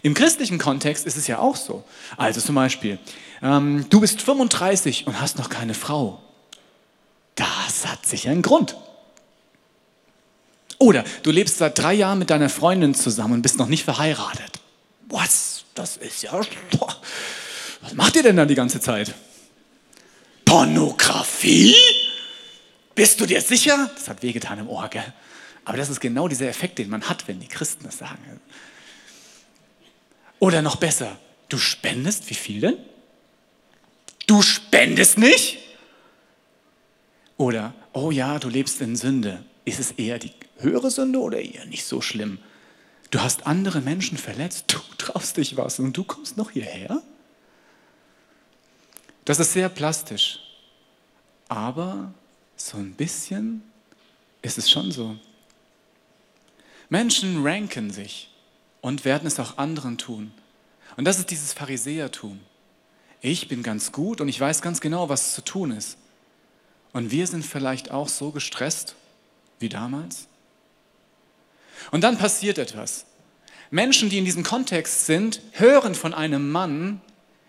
Im 0.02 0.12
christlichen 0.12 0.59
Kontext 0.59 1.07
ist 1.07 1.16
es 1.16 1.26
ja 1.26 1.38
auch 1.38 1.57
so. 1.57 1.85
Also 2.18 2.42
zum 2.42 2.54
Beispiel, 2.54 2.99
ähm, 3.40 3.87
du 3.88 4.00
bist 4.00 4.21
35 4.21 5.07
und 5.07 5.23
hast 5.23 5.38
noch 5.38 5.49
keine 5.49 5.73
Frau. 5.73 6.21
Das 7.35 7.87
hat 7.87 8.04
sicher 8.04 8.30
einen 8.30 8.42
Grund. 8.42 8.76
Oder 10.76 11.02
du 11.23 11.30
lebst 11.30 11.57
seit 11.57 11.78
drei 11.78 11.95
Jahren 11.95 12.18
mit 12.18 12.28
deiner 12.28 12.50
Freundin 12.50 12.95
zusammen 12.95 13.35
und 13.35 13.42
bist 13.42 13.59
noch 13.59 13.68
nicht 13.68 13.85
verheiratet. 13.85 14.61
Was? 15.09 15.64
Das 15.75 15.97
ist 15.97 16.23
ja. 16.23 16.38
Was 17.80 17.95
macht 17.95 18.16
ihr 18.16 18.23
denn 18.23 18.37
da 18.37 18.45
die 18.45 18.54
ganze 18.54 18.80
Zeit? 18.80 19.14
Pornografie? 20.49 21.76
Bist 22.95 23.21
du 23.21 23.26
dir 23.26 23.43
sicher? 23.43 23.90
Das 23.95 24.09
hat 24.09 24.23
wehgetan 24.23 24.59
im 24.59 24.69
Ohr, 24.71 24.88
gell? 24.88 25.12
Aber 25.67 25.76
das 25.76 25.90
ist 25.90 26.00
genau 26.00 26.26
dieser 26.26 26.49
Effekt, 26.49 26.78
den 26.78 26.88
man 26.88 27.07
hat, 27.07 27.28
wenn 27.28 27.38
die 27.38 27.49
Christen 27.49 27.85
das 27.85 27.99
sagen. 27.99 28.40
Oder 30.38 30.62
noch 30.62 30.76
besser, 30.76 31.19
du 31.50 31.59
spendest, 31.59 32.31
wie 32.31 32.35
viel 32.35 32.62
denn? 32.62 32.78
Du 34.26 34.40
spendest 34.40 35.19
nicht? 35.19 35.59
Oder, 37.37 37.75
oh 37.93 38.11
ja, 38.11 38.38
du 38.38 38.49
lebst 38.49 38.81
in 38.81 38.97
Sünde. 38.97 39.45
Ist 39.67 39.81
es 39.81 39.90
eher 39.93 40.19
die 40.19 40.33
höhere 40.61 40.90
Sünde 40.90 41.19
oder 41.19 41.43
eher 41.43 41.67
nicht 41.67 41.85
so 41.85 42.00
schlimm? 42.00 42.38
Du 43.11 43.21
hast 43.21 43.47
andere 43.47 43.83
Menschen 43.83 44.17
verletzt, 44.17 44.64
du 44.69 44.78
traust 44.97 45.37
dich 45.37 45.59
was 45.59 45.78
und 45.78 45.95
du 45.95 46.05
kommst 46.05 46.38
noch 46.38 46.52
hierher? 46.52 47.02
Das 49.28 49.38
ist 49.38 49.52
sehr 49.52 49.68
plastisch, 49.68 50.40
aber 51.50 52.14
so 52.56 52.78
ein 52.78 52.94
bisschen 52.94 53.62
ist 54.40 54.56
es 54.56 54.70
schon 54.70 54.90
so. 54.90 55.16
Menschen 56.88 57.47
ranken 57.47 57.90
sich 57.90 58.30
und 58.80 59.04
werden 59.04 59.26
es 59.26 59.38
auch 59.38 59.58
anderen 59.58 59.99
tun. 59.99 60.32
Und 60.97 61.04
das 61.04 61.18
ist 61.18 61.30
dieses 61.30 61.52
Pharisäertum. 61.52 62.40
Ich 63.20 63.49
bin 63.49 63.62
ganz 63.62 63.92
gut 63.92 64.23
und 64.23 64.28
ich 64.28 64.40
weiß 64.40 64.62
ganz 64.62 64.80
genau, 64.80 65.11
was 65.11 65.35
zu 65.35 65.44
tun 65.44 65.73
ist. 65.73 65.99
Und 66.94 67.11
wir 67.11 67.26
sind 67.26 67.44
vielleicht 67.44 67.90
auch 67.90 68.08
so 68.08 68.30
gestresst 68.30 68.97
wie 69.58 69.68
damals. 69.68 70.26
Und 71.90 72.02
dann 72.02 72.16
passiert 72.16 72.56
etwas. 72.56 73.04
Menschen, 73.70 74.08
die 74.08 74.16
in 74.16 74.25
diesem 74.25 74.42
Kontext 74.42 75.04
sind, 75.04 75.42
hören 75.52 75.94
von 75.94 76.14
einem 76.14 76.50
Mann, 76.50 77.02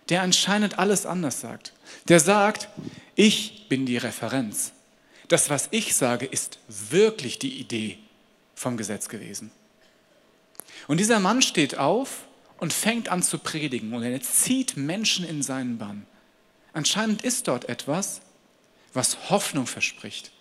der 0.10 0.24
anscheinend 0.24 0.80
alles 0.80 1.06
anders 1.06 1.42
sagt. 1.42 1.74
Der 2.08 2.20
sagt, 2.20 2.70
ich 3.16 3.68
bin 3.70 3.86
die 3.86 3.98
Referenz. 3.98 4.74
Das, 5.28 5.50
was 5.50 5.68
ich 5.72 5.96
sage, 5.96 6.26
ist 6.26 6.60
wirklich 6.68 7.38
die 7.40 7.60
Idee 7.60 8.00
vom 8.56 8.78
Gesetz 8.78 9.10
gewesen. 9.10 9.52
Und 10.88 11.00
dieser 11.00 11.20
Mann 11.20 11.42
steht 11.42 11.78
auf 11.78 12.26
und 12.58 12.74
fängt 12.74 13.10
an 13.10 13.22
zu 13.22 13.38
predigen 13.38 13.94
und 13.94 14.04
er 14.04 14.22
zieht 14.22 14.76
Menschen 14.76 15.26
in 15.26 15.44
seinen 15.44 15.78
Bann. 15.78 16.06
Anscheinend 16.74 17.22
ist 17.22 17.48
dort 17.48 17.70
etwas, 17.70 18.22
was 18.94 19.30
Hoffnung 19.30 19.68
verspricht, 19.68 20.32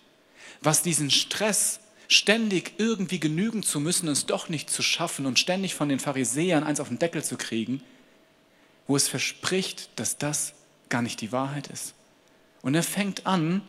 was 0.61 0.81
diesen 0.81 1.11
Stress 1.11 1.79
ständig 2.07 2.73
irgendwie 2.77 3.19
genügen 3.19 3.61
zu 3.61 3.79
müssen, 3.79 4.07
es 4.09 4.25
doch 4.25 4.49
nicht 4.49 4.69
zu 4.69 4.81
schaffen 4.81 5.27
und 5.27 5.37
ständig 5.37 5.75
von 5.75 5.89
den 5.89 5.99
Pharisäern 5.99 6.63
eins 6.63 6.79
auf 6.79 6.87
den 6.87 6.97
Deckel 6.97 7.23
zu 7.23 7.37
kriegen, 7.37 7.83
wo 8.89 8.95
es 8.95 9.07
verspricht, 9.07 9.91
dass 9.99 10.17
das 10.17 10.53
gar 10.89 11.03
nicht 11.03 11.21
die 11.21 11.31
Wahrheit 11.31 11.67
ist. 11.67 11.93
Und 12.63 12.73
er 12.73 12.81
fängt 12.81 13.27
an, 13.27 13.61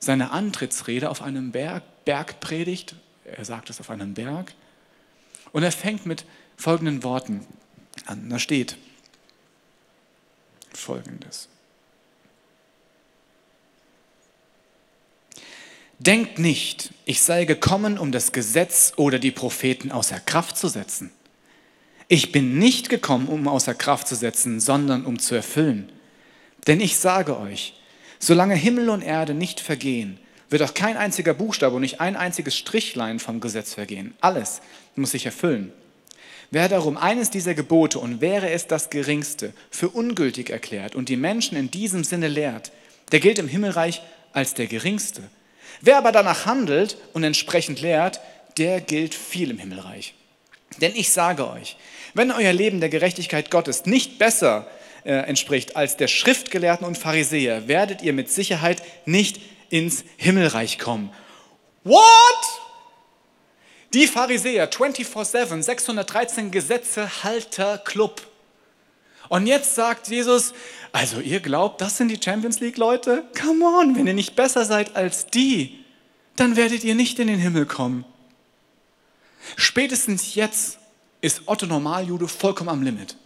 seine 0.00 0.32
Antrittsrede 0.32 1.08
auf 1.08 1.22
einem 1.22 1.52
Berg, 1.52 1.84
Bergpredigt, 2.04 2.96
er 3.24 3.44
sagt 3.44 3.70
es 3.70 3.78
auf 3.78 3.88
einem 3.88 4.14
Berg, 4.14 4.52
und 5.52 5.62
er 5.62 5.70
fängt 5.70 6.06
mit 6.06 6.24
folgenden 6.56 7.04
Worten 7.04 7.46
an. 8.04 8.28
Da 8.28 8.40
steht 8.40 8.76
folgendes. 10.74 11.48
Denkt 16.00 16.40
nicht, 16.40 16.92
ich 17.04 17.22
sei 17.22 17.44
gekommen, 17.44 17.96
um 17.96 18.10
das 18.10 18.32
Gesetz 18.32 18.92
oder 18.96 19.20
die 19.20 19.30
Propheten 19.30 19.92
außer 19.92 20.18
Kraft 20.18 20.56
zu 20.56 20.66
setzen. 20.66 21.12
Ich 22.08 22.30
bin 22.30 22.58
nicht 22.58 22.88
gekommen, 22.88 23.26
um 23.26 23.48
außer 23.48 23.74
Kraft 23.74 24.06
zu 24.06 24.14
setzen, 24.14 24.60
sondern 24.60 25.04
um 25.04 25.18
zu 25.18 25.34
erfüllen. 25.34 25.90
Denn 26.68 26.80
ich 26.80 26.98
sage 26.98 27.38
euch, 27.38 27.74
solange 28.20 28.54
Himmel 28.54 28.90
und 28.90 29.02
Erde 29.02 29.34
nicht 29.34 29.58
vergehen, 29.58 30.18
wird 30.48 30.62
auch 30.62 30.74
kein 30.74 30.96
einziger 30.96 31.34
Buchstabe 31.34 31.74
und 31.74 31.82
nicht 31.82 32.00
ein 32.00 32.14
einziges 32.14 32.56
Strichlein 32.56 33.18
vom 33.18 33.40
Gesetz 33.40 33.74
vergehen. 33.74 34.14
Alles 34.20 34.60
muss 34.94 35.10
sich 35.10 35.26
erfüllen. 35.26 35.72
Wer 36.52 36.68
darum 36.68 36.96
eines 36.96 37.30
dieser 37.30 37.54
Gebote 37.54 37.98
und 37.98 38.20
wäre 38.20 38.50
es 38.50 38.68
das 38.68 38.90
geringste 38.90 39.52
für 39.70 39.88
ungültig 39.88 40.50
erklärt 40.50 40.94
und 40.94 41.08
die 41.08 41.16
Menschen 41.16 41.56
in 41.56 41.72
diesem 41.72 42.04
Sinne 42.04 42.28
lehrt, 42.28 42.70
der 43.10 43.18
gilt 43.18 43.40
im 43.40 43.48
Himmelreich 43.48 44.02
als 44.32 44.54
der 44.54 44.68
geringste. 44.68 45.22
Wer 45.80 45.98
aber 45.98 46.12
danach 46.12 46.46
handelt 46.46 46.98
und 47.14 47.24
entsprechend 47.24 47.80
lehrt, 47.80 48.20
der 48.58 48.80
gilt 48.80 49.14
viel 49.14 49.50
im 49.50 49.58
Himmelreich. 49.58 50.14
Denn 50.80 50.94
ich 50.94 51.10
sage 51.10 51.48
euch, 51.48 51.76
wenn 52.14 52.30
euer 52.30 52.52
Leben 52.52 52.80
der 52.80 52.88
Gerechtigkeit 52.88 53.50
Gottes 53.50 53.86
nicht 53.86 54.18
besser 54.18 54.66
äh, 55.04 55.12
entspricht 55.12 55.76
als 55.76 55.96
der 55.96 56.08
Schriftgelehrten 56.08 56.86
und 56.86 56.98
Pharisäer, 56.98 57.68
werdet 57.68 58.02
ihr 58.02 58.12
mit 58.12 58.30
Sicherheit 58.30 58.82
nicht 59.04 59.40
ins 59.70 60.04
Himmelreich 60.16 60.78
kommen. 60.78 61.10
What? 61.84 62.02
Die 63.94 64.06
Pharisäer 64.06 64.70
24-7, 64.70 65.62
613 65.62 66.50
Gesetze, 66.50 67.22
Halter, 67.22 67.78
Club. 67.78 68.26
Und 69.28 69.46
jetzt 69.46 69.74
sagt 69.74 70.08
Jesus, 70.08 70.52
also 70.92 71.20
ihr 71.20 71.40
glaubt, 71.40 71.80
das 71.80 71.96
sind 71.96 72.08
die 72.08 72.20
Champions 72.22 72.60
League 72.60 72.76
Leute? 72.76 73.24
Come 73.40 73.64
on, 73.64 73.96
wenn 73.96 74.06
ihr 74.06 74.14
nicht 74.14 74.36
besser 74.36 74.64
seid 74.64 74.96
als 74.96 75.26
die, 75.26 75.84
dann 76.36 76.56
werdet 76.56 76.84
ihr 76.84 76.94
nicht 76.94 77.18
in 77.18 77.28
den 77.28 77.38
Himmel 77.38 77.66
kommen. 77.66 78.04
Spätestens 79.54 80.34
jetzt 80.34 80.78
ist 81.20 81.42
Otto 81.46 81.66
Normaljude 81.66 82.28
vollkommen 82.28 82.70
am 82.70 82.82
Limit. 82.82 83.16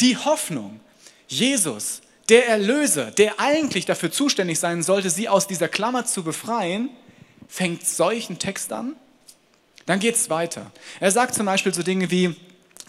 Die 0.00 0.16
Hoffnung, 0.16 0.80
Jesus, 1.28 2.00
der 2.28 2.48
Erlöser, 2.48 3.10
der 3.10 3.38
eigentlich 3.38 3.86
dafür 3.86 4.10
zuständig 4.10 4.58
sein 4.58 4.82
sollte, 4.82 5.10
sie 5.10 5.28
aus 5.28 5.46
dieser 5.46 5.68
Klammer 5.68 6.06
zu 6.06 6.22
befreien, 6.22 6.88
fängt 7.48 7.86
solchen 7.86 8.38
Text 8.38 8.72
an. 8.72 8.96
Dann 9.86 9.98
geht 9.98 10.14
es 10.14 10.30
weiter. 10.30 10.70
Er 11.00 11.10
sagt 11.10 11.34
zum 11.34 11.46
Beispiel 11.46 11.74
so 11.74 11.82
Dinge 11.82 12.10
wie, 12.10 12.36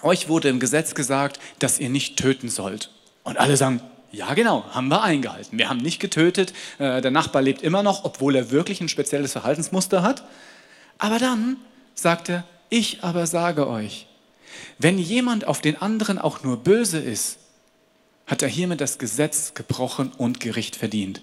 euch 0.04 0.30
wurde 0.30 0.50
im 0.50 0.60
Gesetz 0.60 0.94
gesagt, 0.96 1.40
dass 1.60 1.80
ihr 1.80 1.90
nicht 1.90 2.18
töten 2.18 2.50
sollt. 2.50 2.92
Und 3.24 3.38
alle 3.38 3.58
sagen, 3.58 3.82
ja 4.12 4.34
genau, 4.34 4.66
haben 4.72 4.90
wir 4.90 5.02
eingehalten. 5.02 5.58
Wir 5.58 5.70
haben 5.70 5.80
nicht 5.80 6.00
getötet, 6.00 6.54
äh, 6.80 7.02
der 7.02 7.12
Nachbar 7.12 7.42
lebt 7.42 7.62
immer 7.62 7.82
noch, 7.82 8.04
obwohl 8.04 8.36
er 8.36 8.52
wirklich 8.52 8.82
ein 8.82 8.90
spezielles 8.90 9.32
Verhaltensmuster 9.32 10.04
hat. 10.04 10.24
Aber 10.98 11.18
dann 11.18 11.58
sagt 12.02 12.30
er, 12.30 12.44
ich 12.70 13.04
aber 13.04 13.28
sage 13.28 13.68
euch, 13.68 14.08
wenn 14.80 14.98
jemand 14.98 15.48
auf 15.48 15.62
den 15.62 15.82
anderen 15.82 16.18
auch 16.18 16.44
nur 16.44 16.58
böse 16.58 17.00
ist, 17.00 17.38
hat 18.28 18.42
er 18.42 18.50
hiermit 18.50 18.82
das 18.82 18.98
Gesetz 18.98 19.54
gebrochen 19.54 20.12
und 20.18 20.40
Gericht 20.40 20.76
verdient. 20.76 21.22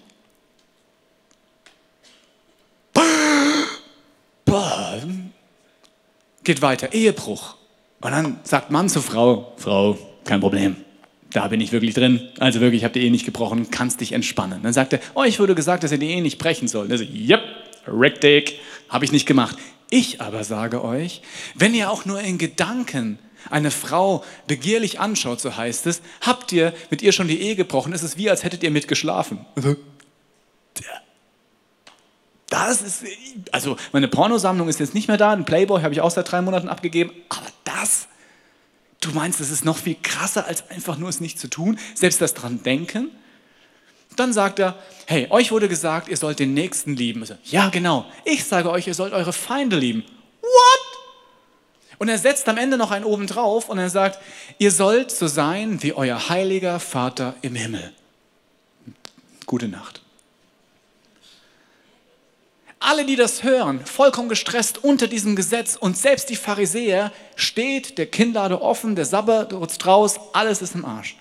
Geht 6.49 6.63
weiter, 6.63 6.95
Ehebruch. 6.95 7.57
Und 8.01 8.13
dann 8.13 8.41
sagt 8.43 8.71
Mann 8.71 8.89
zu 8.89 9.03
Frau, 9.03 9.53
Frau, 9.59 9.99
kein 10.25 10.41
Problem, 10.41 10.77
da 11.31 11.47
bin 11.49 11.61
ich 11.61 11.73
wirklich 11.73 11.93
drin. 11.93 12.27
Also 12.39 12.61
wirklich, 12.61 12.81
ich 12.81 12.85
habe 12.85 12.95
die 12.95 13.05
Ehe 13.05 13.11
nicht 13.11 13.27
gebrochen, 13.27 13.71
kannst 13.71 14.01
dich 14.01 14.13
entspannen. 14.13 14.63
Dann 14.63 14.73
sagt 14.73 14.95
er, 14.95 15.01
oh, 15.15 15.25
ich 15.25 15.39
wurde 15.41 15.55
gesagt, 15.55 15.85
dass 15.85 15.93
ihr 15.93 15.99
die 15.99 16.09
Ehe 16.09 16.23
nicht 16.23 16.39
brechen 16.39 16.67
sollt. 16.67 16.91
Also, 16.91 17.05
yep, 17.05 17.43
richtig, 17.87 18.61
habe 18.89 19.05
ich 19.05 19.13
nicht 19.13 19.27
gemacht. 19.27 19.59
Ich 19.91 20.21
aber 20.21 20.45
sage 20.45 20.85
euch, 20.85 21.23
wenn 21.55 21.75
ihr 21.75 21.91
auch 21.91 22.05
nur 22.05 22.21
in 22.21 22.39
Gedanken 22.39 23.19
eine 23.51 23.71
Frau 23.71 24.25
begierlich 24.47 25.01
anschaut, 25.01 25.41
so 25.41 25.57
heißt 25.57 25.87
es, 25.87 26.03
habt 26.21 26.53
ihr 26.53 26.75
mit 26.91 27.03
ihr 27.03 27.13
schon 27.13 27.29
die 27.29 27.41
Ehe 27.41 27.57
gebrochen, 27.57 27.93
ist 27.93 28.03
es 28.03 28.17
wie, 28.17 28.29
als 28.29 28.45
hättet 28.45 28.63
ihr 28.63 28.71
mit 28.71 28.89
geschlafen. 28.89 29.45
Also, 29.57 29.77
das 32.51 32.81
ist, 32.81 33.05
also 33.53 33.77
meine 33.93 34.09
Pornosammlung 34.09 34.69
ist 34.69 34.81
jetzt 34.81 34.95
nicht 34.95 35.09
mehr 35.09 35.19
da, 35.19 35.33
ein 35.33 35.45
Playboy 35.45 35.83
habe 35.83 35.93
ich 35.93 36.01
auch 36.01 36.11
seit 36.11 36.31
drei 36.31 36.41
Monaten 36.41 36.69
abgegeben, 36.69 37.11
aber 37.29 37.47
das, 37.65 38.09
du 39.01 39.11
meinst, 39.11 39.41
das 39.41 39.51
ist 39.51 39.65
noch 39.65 39.77
viel 39.77 39.97
krasser, 40.03 40.47
als 40.47 40.69
einfach 40.71 40.97
nur 40.97 41.11
es 41.11 41.21
nicht 41.21 41.39
zu 41.39 41.49
tun, 41.49 41.79
selbst 41.95 42.21
das 42.21 42.35
dran 42.35 42.63
denken? 42.63 43.11
Dann 44.19 44.33
sagt 44.33 44.59
er, 44.59 44.75
hey, 45.07 45.29
euch 45.31 45.53
wurde 45.53 45.69
gesagt, 45.69 46.09
ihr 46.09 46.17
sollt 46.17 46.41
den 46.41 46.53
Nächsten 46.53 46.97
lieben. 46.97 47.21
Also, 47.21 47.35
ja, 47.45 47.69
genau, 47.69 48.05
ich 48.25 48.45
sage 48.45 48.69
euch, 48.71 48.89
ihr 48.89 48.95
sollt 48.95 49.13
eure 49.13 49.33
Feinde 49.33 49.77
lieben. 49.77 50.05
What? 50.41 50.99
Und 51.99 52.09
er 52.09 52.19
setzt 52.19 52.49
am 52.49 52.59
Ende 52.59 52.77
noch 52.77 52.91
einen 52.91 53.05
oben 53.05 53.29
drauf 53.29 53.69
und 53.69 53.79
er 53.79 53.91
sagt, 53.91 54.19
ihr 54.59 54.73
sollt 54.73 55.13
so 55.13 55.29
sein 55.29 55.83
wie 55.85 55.93
euer 55.93 56.29
heiliger 56.29 56.81
Vater 56.81 57.35
im 57.43 57.55
Himmel. 57.55 57.93
Gute 59.47 59.69
Nacht. 59.69 60.03
Alle, 62.81 63.05
die 63.05 63.17
das 63.17 63.45
hören, 63.45 63.85
vollkommen 63.85 64.29
gestresst 64.29 64.83
unter 64.83 65.07
diesem 65.07 65.37
Gesetz 65.37 65.77
und 65.77 65.97
selbst 65.97 66.29
die 66.29 66.37
Pharisäer, 66.37 67.13
steht 67.37 67.99
der 67.99 68.07
Kinnlade 68.07 68.63
offen, 68.63 68.97
der 68.97 69.05
Sabbat 69.05 69.53
raus, 69.87 70.19
alles 70.33 70.61
ist 70.63 70.75
im 70.75 70.85
Arsch. 70.85 71.17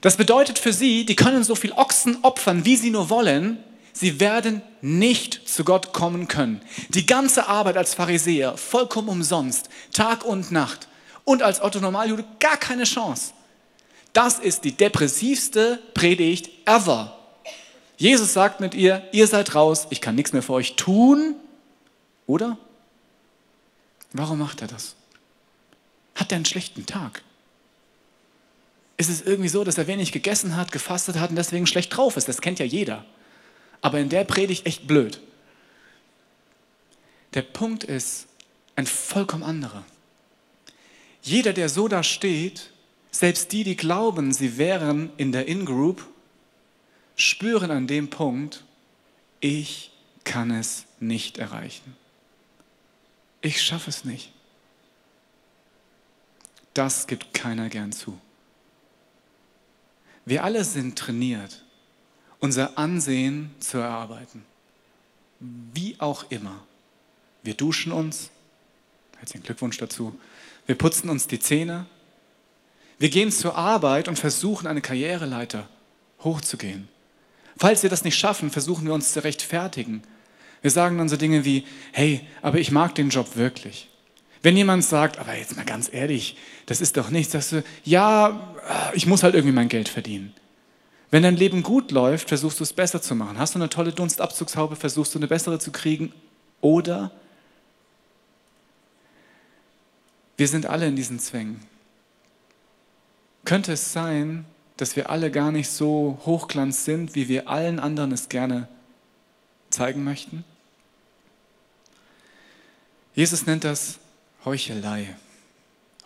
Das 0.00 0.16
bedeutet 0.16 0.58
für 0.58 0.72
sie, 0.72 1.04
die 1.04 1.16
können 1.16 1.44
so 1.44 1.54
viel 1.54 1.72
Ochsen 1.72 2.18
opfern, 2.22 2.64
wie 2.64 2.76
sie 2.76 2.90
nur 2.90 3.10
wollen, 3.10 3.62
sie 3.92 4.18
werden 4.20 4.62
nicht 4.80 5.48
zu 5.48 5.64
Gott 5.64 5.92
kommen 5.92 6.26
können. 6.26 6.62
Die 6.88 7.04
ganze 7.06 7.48
Arbeit 7.48 7.76
als 7.76 7.94
Pharisäer, 7.94 8.56
vollkommen 8.56 9.08
umsonst, 9.08 9.68
Tag 9.92 10.24
und 10.24 10.50
Nacht 10.50 10.88
und 11.24 11.42
als 11.42 11.60
Otto 11.60 11.80
Normaljude 11.80 12.24
gar 12.38 12.56
keine 12.56 12.84
Chance. 12.84 13.32
Das 14.12 14.38
ist 14.38 14.64
die 14.64 14.72
depressivste 14.72 15.80
Predigt 15.94 16.50
ever. 16.66 17.16
Jesus 17.96 18.32
sagt 18.32 18.60
mit 18.60 18.74
ihr, 18.74 19.06
ihr 19.12 19.26
seid 19.26 19.54
raus, 19.54 19.86
ich 19.90 20.00
kann 20.00 20.14
nichts 20.14 20.32
mehr 20.32 20.42
für 20.42 20.54
euch 20.54 20.76
tun, 20.76 21.34
oder? 22.26 22.56
Warum 24.12 24.38
macht 24.38 24.62
er 24.62 24.68
das? 24.68 24.96
Hat 26.14 26.32
er 26.32 26.36
einen 26.36 26.46
schlechten 26.46 26.86
Tag? 26.86 27.22
Ist 29.00 29.08
es 29.08 29.22
irgendwie 29.22 29.48
so, 29.48 29.64
dass 29.64 29.78
er 29.78 29.86
wenig 29.86 30.12
gegessen 30.12 30.56
hat, 30.56 30.72
gefastet 30.72 31.18
hat 31.18 31.30
und 31.30 31.36
deswegen 31.36 31.66
schlecht 31.66 31.96
drauf 31.96 32.18
ist? 32.18 32.28
Das 32.28 32.42
kennt 32.42 32.58
ja 32.58 32.66
jeder. 32.66 33.06
Aber 33.80 33.98
in 33.98 34.10
der 34.10 34.24
Predigt 34.24 34.66
echt 34.66 34.86
blöd. 34.86 35.22
Der 37.32 37.40
Punkt 37.40 37.82
ist 37.82 38.26
ein 38.76 38.86
vollkommen 38.86 39.42
anderer. 39.42 39.86
Jeder, 41.22 41.54
der 41.54 41.70
so 41.70 41.88
da 41.88 42.02
steht, 42.02 42.72
selbst 43.10 43.52
die, 43.52 43.64
die 43.64 43.74
glauben, 43.74 44.34
sie 44.34 44.58
wären 44.58 45.08
in 45.16 45.32
der 45.32 45.48
In-Group, 45.48 46.06
spüren 47.16 47.70
an 47.70 47.86
dem 47.86 48.10
Punkt, 48.10 48.64
ich 49.40 49.92
kann 50.24 50.50
es 50.50 50.84
nicht 50.98 51.38
erreichen. 51.38 51.96
Ich 53.40 53.62
schaffe 53.62 53.88
es 53.88 54.04
nicht. 54.04 54.30
Das 56.74 57.06
gibt 57.06 57.32
keiner 57.32 57.70
gern 57.70 57.92
zu. 57.92 58.20
Wir 60.30 60.44
alle 60.44 60.62
sind 60.62 60.96
trainiert, 60.96 61.60
unser 62.38 62.78
Ansehen 62.78 63.50
zu 63.58 63.78
erarbeiten. 63.78 64.44
Wie 65.40 65.96
auch 65.98 66.30
immer. 66.30 66.62
Wir 67.42 67.54
duschen 67.54 67.90
uns, 67.90 68.30
herzlichen 69.18 69.42
Glückwunsch 69.42 69.76
dazu. 69.78 70.16
Wir 70.66 70.76
putzen 70.76 71.10
uns 71.10 71.26
die 71.26 71.40
Zähne. 71.40 71.86
Wir 73.00 73.08
gehen 73.08 73.32
zur 73.32 73.56
Arbeit 73.56 74.06
und 74.06 74.20
versuchen, 74.20 74.68
eine 74.68 74.80
Karriereleiter 74.80 75.68
hochzugehen. 76.22 76.86
Falls 77.56 77.82
wir 77.82 77.90
das 77.90 78.04
nicht 78.04 78.16
schaffen, 78.16 78.52
versuchen 78.52 78.86
wir 78.86 78.94
uns 78.94 79.12
zu 79.12 79.24
rechtfertigen. 79.24 80.00
Wir 80.62 80.70
sagen 80.70 80.96
dann 80.96 81.08
so 81.08 81.16
Dinge 81.16 81.44
wie, 81.44 81.66
hey, 81.90 82.24
aber 82.40 82.60
ich 82.60 82.70
mag 82.70 82.94
den 82.94 83.08
Job 83.08 83.34
wirklich. 83.34 83.89
Wenn 84.42 84.56
jemand 84.56 84.84
sagt, 84.84 85.18
aber 85.18 85.36
jetzt 85.36 85.56
mal 85.56 85.64
ganz 85.64 85.92
ehrlich, 85.92 86.36
das 86.66 86.80
ist 86.80 86.96
doch 86.96 87.10
nichts, 87.10 87.32
sagst 87.32 87.52
du, 87.52 87.64
ja, 87.84 88.54
ich 88.94 89.06
muss 89.06 89.22
halt 89.22 89.34
irgendwie 89.34 89.54
mein 89.54 89.68
Geld 89.68 89.88
verdienen. 89.88 90.34
Wenn 91.10 91.22
dein 91.22 91.36
Leben 91.36 91.62
gut 91.62 91.90
läuft, 91.90 92.28
versuchst 92.28 92.60
du 92.60 92.64
es 92.64 92.72
besser 92.72 93.02
zu 93.02 93.14
machen. 93.14 93.38
Hast 93.38 93.54
du 93.54 93.58
eine 93.58 93.68
tolle 93.68 93.92
Dunstabzugshaube, 93.92 94.76
versuchst 94.76 95.14
du 95.14 95.18
eine 95.18 95.26
bessere 95.26 95.58
zu 95.58 95.72
kriegen. 95.72 96.12
Oder 96.60 97.10
wir 100.36 100.48
sind 100.48 100.66
alle 100.66 100.86
in 100.86 100.96
diesen 100.96 101.18
Zwängen. 101.18 101.60
Könnte 103.44 103.72
es 103.72 103.92
sein, 103.92 104.46
dass 104.76 104.96
wir 104.96 105.10
alle 105.10 105.30
gar 105.30 105.52
nicht 105.52 105.68
so 105.68 106.18
hochglanz 106.24 106.84
sind, 106.84 107.14
wie 107.14 107.28
wir 107.28 107.48
allen 107.48 107.78
anderen 107.80 108.12
es 108.12 108.28
gerne 108.28 108.68
zeigen 109.68 110.04
möchten? 110.04 110.44
Jesus 113.14 113.44
nennt 113.46 113.64
das 113.64 113.98
Heuchelei. 114.44 115.16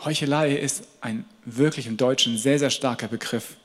Heuchelei 0.05 0.57
ist 0.57 0.85
ein 1.01 1.25
wirklich 1.45 1.87
im 1.87 1.97
Deutschen 1.97 2.37
sehr, 2.37 2.59
sehr 2.59 2.71
starker 2.71 3.09
Begriff. 3.09 3.57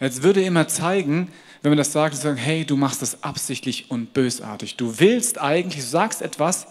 Jetzt 0.00 0.22
würde 0.22 0.42
immer 0.42 0.66
zeigen, 0.66 1.30
wenn 1.62 1.70
man 1.70 1.78
das 1.78 1.92
sagt, 1.92 2.16
sagen, 2.16 2.36
hey, 2.36 2.64
du 2.64 2.76
machst 2.76 3.02
das 3.02 3.22
absichtlich 3.22 3.90
und 3.90 4.12
bösartig. 4.12 4.76
Du 4.76 4.98
willst 4.98 5.38
eigentlich, 5.38 5.84
du 5.84 5.90
sagst 5.90 6.20
etwas, 6.22 6.66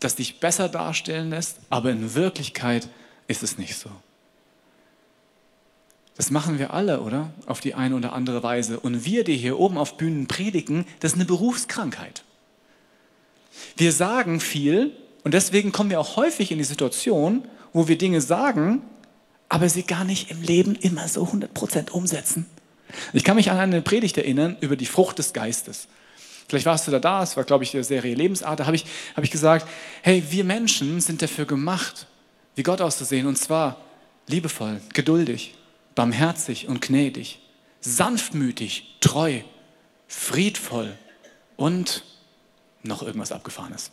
das 0.00 0.16
dich 0.16 0.40
besser 0.40 0.68
darstellen 0.68 1.30
lässt, 1.30 1.58
aber 1.68 1.90
in 1.90 2.14
Wirklichkeit 2.14 2.88
ist 3.28 3.42
es 3.42 3.58
nicht 3.58 3.76
so. 3.76 3.90
Das 6.16 6.30
machen 6.30 6.58
wir 6.58 6.72
alle, 6.72 7.00
oder? 7.00 7.32
Auf 7.46 7.60
die 7.60 7.74
eine 7.74 7.96
oder 7.96 8.12
andere 8.12 8.42
Weise. 8.42 8.80
Und 8.80 9.04
wir, 9.04 9.24
die 9.24 9.36
hier 9.36 9.58
oben 9.58 9.76
auf 9.76 9.96
Bühnen 9.96 10.26
predigen, 10.26 10.86
das 11.00 11.12
ist 11.12 11.18
eine 11.18 11.26
Berufskrankheit. 11.26 12.22
Wir 13.76 13.92
sagen 13.92 14.40
viel 14.40 14.92
und 15.24 15.34
deswegen 15.34 15.72
kommen 15.72 15.90
wir 15.90 15.98
auch 15.98 16.16
häufig 16.16 16.52
in 16.52 16.58
die 16.58 16.64
Situation, 16.64 17.48
wo 17.72 17.88
wir 17.88 17.98
Dinge 17.98 18.20
sagen, 18.20 18.82
aber 19.48 19.68
sie 19.68 19.82
gar 19.82 20.04
nicht 20.04 20.30
im 20.30 20.42
Leben 20.42 20.76
immer 20.76 21.08
so 21.08 21.24
100% 21.24 21.90
umsetzen. 21.90 22.46
Ich 23.12 23.24
kann 23.24 23.36
mich 23.36 23.50
an 23.50 23.58
eine 23.58 23.82
Predigt 23.82 24.16
erinnern 24.18 24.56
über 24.60 24.76
die 24.76 24.86
Frucht 24.86 25.18
des 25.18 25.32
Geistes. 25.32 25.88
Vielleicht 26.48 26.66
warst 26.66 26.86
du 26.86 26.90
da 26.90 26.98
da, 26.98 27.22
es 27.22 27.36
war, 27.36 27.44
glaube 27.44 27.64
ich, 27.64 27.70
die 27.70 27.82
Serie 27.82 28.14
Lebensart, 28.14 28.60
da 28.60 28.66
habe 28.66 28.76
ich, 28.76 28.84
hab 29.16 29.24
ich 29.24 29.30
gesagt, 29.30 29.66
hey, 30.02 30.22
wir 30.30 30.44
Menschen 30.44 31.00
sind 31.00 31.22
dafür 31.22 31.46
gemacht, 31.46 32.06
wie 32.54 32.62
Gott 32.62 32.82
auszusehen, 32.82 33.26
und 33.26 33.36
zwar 33.36 33.80
liebevoll, 34.26 34.80
geduldig, 34.92 35.54
barmherzig 35.94 36.68
und 36.68 36.82
gnädig, 36.82 37.40
sanftmütig, 37.80 38.96
treu, 39.00 39.40
friedvoll 40.06 40.96
und 41.56 42.04
noch 42.82 43.02
irgendwas 43.02 43.32
Abgefahrenes. 43.32 43.90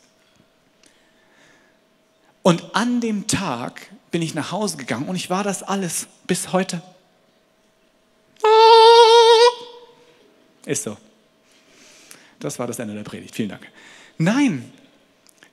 Und 2.43 2.75
an 2.75 3.01
dem 3.01 3.27
Tag 3.27 3.87
bin 4.09 4.21
ich 4.21 4.33
nach 4.33 4.51
Hause 4.51 4.77
gegangen 4.77 5.07
und 5.07 5.15
ich 5.15 5.29
war 5.29 5.43
das 5.43 5.63
alles 5.63 6.07
bis 6.27 6.51
heute. 6.51 6.81
Ist 10.65 10.83
so. 10.83 10.97
Das 12.39 12.57
war 12.57 12.67
das 12.67 12.79
Ende 12.79 12.93
der 12.93 13.03
Predigt. 13.03 13.35
Vielen 13.35 13.49
Dank. 13.49 13.67
Nein, 14.17 14.71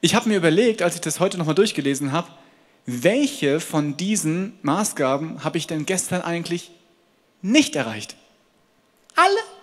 ich 0.00 0.14
habe 0.14 0.28
mir 0.28 0.36
überlegt, 0.36 0.82
als 0.82 0.94
ich 0.94 1.00
das 1.00 1.20
heute 1.20 1.38
nochmal 1.38 1.54
durchgelesen 1.54 2.12
habe, 2.12 2.28
welche 2.86 3.60
von 3.60 3.96
diesen 3.96 4.58
Maßgaben 4.62 5.44
habe 5.44 5.58
ich 5.58 5.66
denn 5.66 5.84
gestern 5.84 6.22
eigentlich 6.22 6.70
nicht 7.42 7.76
erreicht? 7.76 8.16
Alle. 9.14 9.57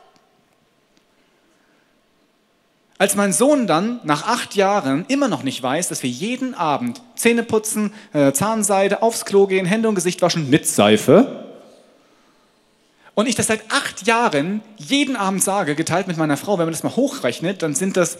Als 2.97 3.15
mein 3.15 3.33
Sohn 3.33 3.67
dann 3.67 3.99
nach 4.03 4.25
acht 4.25 4.55
Jahren 4.55 5.05
immer 5.09 5.27
noch 5.27 5.43
nicht 5.43 5.61
weiß, 5.61 5.89
dass 5.89 6.01
wir 6.01 6.09
jeden 6.09 6.53
Abend 6.53 7.01
Zähne 7.15 7.43
putzen, 7.43 7.93
äh, 8.13 8.31
Zahnseide, 8.31 9.01
aufs 9.01 9.25
Klo 9.25 9.47
gehen, 9.47 9.65
Hände 9.65 9.89
und 9.89 9.95
Gesicht 9.95 10.21
waschen 10.21 10.49
mit 10.49 10.65
Seife. 10.65 11.45
Und 13.13 13.27
ich 13.27 13.35
das 13.35 13.47
seit 13.47 13.69
acht 13.69 14.07
Jahren 14.07 14.61
jeden 14.77 15.17
Abend 15.17 15.43
sage, 15.43 15.75
geteilt 15.75 16.07
mit 16.07 16.15
meiner 16.15 16.37
Frau, 16.37 16.57
wenn 16.57 16.65
man 16.65 16.73
das 16.73 16.83
mal 16.83 16.95
hochrechnet, 16.95 17.61
dann 17.61 17.75
sind 17.75 17.97
das 17.97 18.17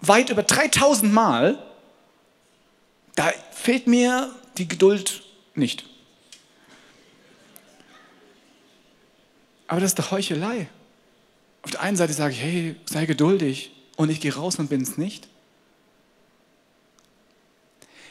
weit 0.00 0.30
über 0.30 0.44
3000 0.44 1.12
Mal. 1.12 1.58
Da 3.16 3.28
fehlt 3.50 3.88
mir 3.88 4.30
die 4.56 4.68
Geduld 4.68 5.22
nicht. 5.56 5.84
Aber 9.66 9.80
das 9.80 9.90
ist 9.90 9.98
doch 9.98 10.12
Heuchelei. 10.12 10.68
Auf 11.62 11.72
der 11.72 11.80
einen 11.80 11.96
Seite 11.96 12.12
sage 12.12 12.34
ich, 12.34 12.40
hey, 12.40 12.76
sei 12.84 13.06
geduldig 13.06 13.72
und 13.96 14.10
ich 14.10 14.20
gehe 14.20 14.34
raus 14.34 14.58
und 14.58 14.68
bin 14.68 14.82
es 14.82 14.98
nicht. 14.98 15.28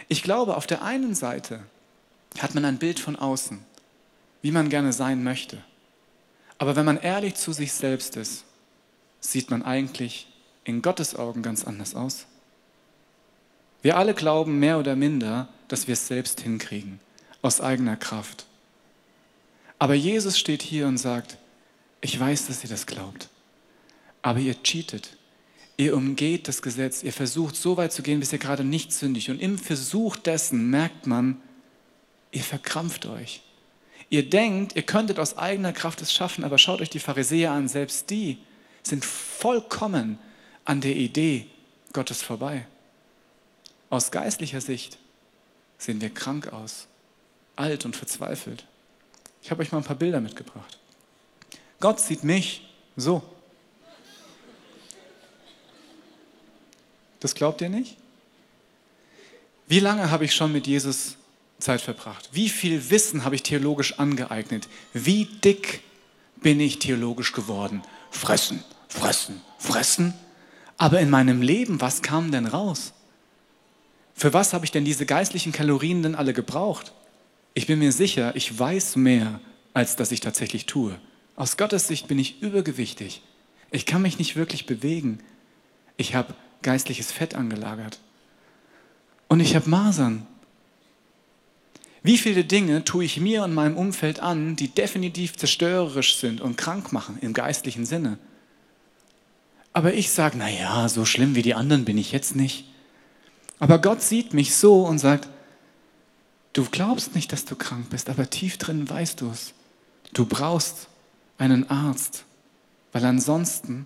Ich 0.07 0.23
glaube, 0.23 0.57
auf 0.57 0.67
der 0.67 0.81
einen 0.81 1.15
Seite 1.15 1.63
hat 2.39 2.53
man 2.53 2.65
ein 2.65 2.79
Bild 2.79 2.99
von 2.99 3.15
außen, 3.15 3.63
wie 4.41 4.51
man 4.51 4.69
gerne 4.69 4.93
sein 4.93 5.23
möchte. 5.23 5.63
Aber 6.57 6.75
wenn 6.75 6.85
man 6.85 6.97
ehrlich 6.97 7.35
zu 7.35 7.53
sich 7.53 7.73
selbst 7.73 8.17
ist, 8.17 8.45
sieht 9.19 9.49
man 9.49 9.63
eigentlich 9.63 10.27
in 10.63 10.81
Gottes 10.81 11.15
Augen 11.15 11.41
ganz 11.41 11.63
anders 11.63 11.95
aus. 11.95 12.25
Wir 13.81 13.97
alle 13.97 14.13
glauben 14.13 14.59
mehr 14.59 14.77
oder 14.77 14.95
minder, 14.95 15.49
dass 15.67 15.87
wir 15.87 15.93
es 15.93 16.07
selbst 16.07 16.41
hinkriegen, 16.41 16.99
aus 17.41 17.61
eigener 17.61 17.97
Kraft. 17.97 18.45
Aber 19.79 19.95
Jesus 19.95 20.37
steht 20.37 20.61
hier 20.61 20.87
und 20.87 20.97
sagt, 20.97 21.37
ich 22.01 22.19
weiß, 22.19 22.47
dass 22.47 22.63
ihr 22.63 22.69
das 22.69 22.85
glaubt, 22.85 23.29
aber 24.21 24.39
ihr 24.39 24.61
cheatet. 24.61 25.17
Ihr 25.77 25.95
umgeht 25.95 26.47
das 26.47 26.61
Gesetz, 26.61 27.03
ihr 27.03 27.13
versucht 27.13 27.55
so 27.55 27.77
weit 27.77 27.91
zu 27.91 28.03
gehen, 28.03 28.19
bis 28.19 28.33
ihr 28.33 28.39
gerade 28.39 28.63
nicht 28.63 28.93
sündigt. 28.93 29.29
Und 29.29 29.41
im 29.41 29.57
Versuch 29.57 30.15
dessen 30.15 30.69
merkt 30.69 31.07
man, 31.07 31.41
ihr 32.31 32.43
verkrampft 32.43 33.05
euch. 33.05 33.41
Ihr 34.09 34.29
denkt, 34.29 34.75
ihr 34.75 34.83
könntet 34.83 35.19
aus 35.19 35.37
eigener 35.37 35.73
Kraft 35.73 36.01
es 36.01 36.13
schaffen, 36.13 36.43
aber 36.43 36.57
schaut 36.57 36.81
euch 36.81 36.89
die 36.89 36.99
Pharisäer 36.99 37.51
an, 37.51 37.67
selbst 37.67 38.09
die 38.09 38.37
sind 38.83 39.05
vollkommen 39.05 40.19
an 40.65 40.81
der 40.81 40.95
Idee 40.95 41.47
Gottes 41.93 42.21
vorbei. 42.21 42.67
Aus 43.89 44.11
geistlicher 44.11 44.61
Sicht 44.61 44.97
sehen 45.77 46.01
wir 46.01 46.09
krank 46.09 46.53
aus, 46.53 46.87
alt 47.55 47.85
und 47.85 47.95
verzweifelt. 47.95 48.65
Ich 49.41 49.49
habe 49.49 49.61
euch 49.61 49.71
mal 49.71 49.79
ein 49.79 49.83
paar 49.83 49.95
Bilder 49.95 50.21
mitgebracht. 50.21 50.77
Gott 51.79 51.99
sieht 51.99 52.23
mich 52.23 52.69
so. 52.95 53.23
Das 57.21 57.33
glaubt 57.35 57.61
ihr 57.61 57.69
nicht? 57.69 57.95
Wie 59.67 59.79
lange 59.79 60.11
habe 60.11 60.25
ich 60.25 60.35
schon 60.35 60.51
mit 60.51 60.67
Jesus 60.67 61.15
Zeit 61.59 61.79
verbracht? 61.79 62.29
Wie 62.33 62.49
viel 62.49 62.89
Wissen 62.89 63.23
habe 63.23 63.35
ich 63.35 63.43
theologisch 63.43 63.99
angeeignet? 63.99 64.67
Wie 64.93 65.25
dick 65.25 65.81
bin 66.41 66.59
ich 66.59 66.79
theologisch 66.79 67.31
geworden? 67.31 67.83
Fressen, 68.09 68.63
fressen, 68.89 69.41
fressen. 69.57 70.13
Aber 70.77 70.99
in 70.99 71.09
meinem 71.09 71.41
Leben, 71.41 71.79
was 71.79 72.01
kam 72.01 72.31
denn 72.31 72.47
raus? 72.47 72.91
Für 74.13 74.33
was 74.33 74.53
habe 74.53 74.65
ich 74.65 74.71
denn 74.71 74.83
diese 74.83 75.05
geistlichen 75.05 75.51
Kalorien 75.51 76.03
denn 76.03 76.15
alle 76.15 76.33
gebraucht? 76.33 76.91
Ich 77.53 77.67
bin 77.67 77.79
mir 77.79 77.91
sicher, 77.91 78.35
ich 78.35 78.57
weiß 78.57 78.95
mehr, 78.95 79.39
als 79.73 79.95
dass 79.95 80.11
ich 80.11 80.19
tatsächlich 80.19 80.65
tue. 80.65 80.99
Aus 81.35 81.55
Gottes 81.55 81.87
Sicht 81.87 82.07
bin 82.07 82.19
ich 82.19 82.41
übergewichtig. 82.41 83.21
Ich 83.69 83.85
kann 83.85 84.01
mich 84.01 84.17
nicht 84.17 84.35
wirklich 84.35 84.65
bewegen. 84.65 85.19
Ich 85.97 86.15
habe 86.15 86.33
geistliches 86.61 87.11
Fett 87.11 87.35
angelagert. 87.35 87.99
Und 89.27 89.39
ich 89.39 89.55
habe 89.55 89.69
Masern. 89.69 90.27
Wie 92.03 92.17
viele 92.17 92.43
Dinge 92.43 92.83
tue 92.83 93.05
ich 93.05 93.19
mir 93.19 93.43
und 93.43 93.53
meinem 93.53 93.77
Umfeld 93.77 94.19
an, 94.19 94.55
die 94.55 94.69
definitiv 94.69 95.37
zerstörerisch 95.37 96.15
sind 96.17 96.41
und 96.41 96.57
krank 96.57 96.91
machen 96.91 97.17
im 97.21 97.33
geistlichen 97.33 97.85
Sinne? 97.85 98.17
Aber 99.73 99.93
ich 99.93 100.11
sage, 100.11 100.37
naja, 100.37 100.89
so 100.89 101.05
schlimm 101.05 101.35
wie 101.35 101.43
die 101.43 101.53
anderen 101.53 101.85
bin 101.85 101.97
ich 101.97 102.11
jetzt 102.11 102.35
nicht. 102.35 102.65
Aber 103.59 103.79
Gott 103.79 104.01
sieht 104.01 104.33
mich 104.33 104.55
so 104.55 104.85
und 104.85 104.99
sagt, 104.99 105.29
du 106.53 106.65
glaubst 106.65 107.15
nicht, 107.15 107.31
dass 107.31 107.45
du 107.45 107.55
krank 107.55 107.89
bist, 107.89 108.09
aber 108.09 108.29
tief 108.29 108.57
drin 108.57 108.89
weißt 108.89 109.21
du 109.21 109.29
es. 109.29 109.53
Du 110.13 110.25
brauchst 110.25 110.87
einen 111.37 111.69
Arzt, 111.69 112.25
weil 112.91 113.05
ansonsten 113.05 113.85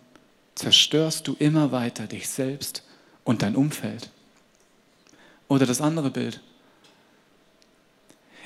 zerstörst 0.56 1.28
du 1.28 1.36
immer 1.38 1.72
weiter 1.72 2.08
dich 2.08 2.30
selbst 2.30 2.84
und 3.24 3.41
dein 3.41 3.56
Umfeld. 3.56 4.10
Oder 5.48 5.65
das 5.65 5.82
andere 5.82 6.10
Bild. 6.10 6.41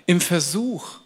Im 0.05 0.19
Versuch, 0.19 0.99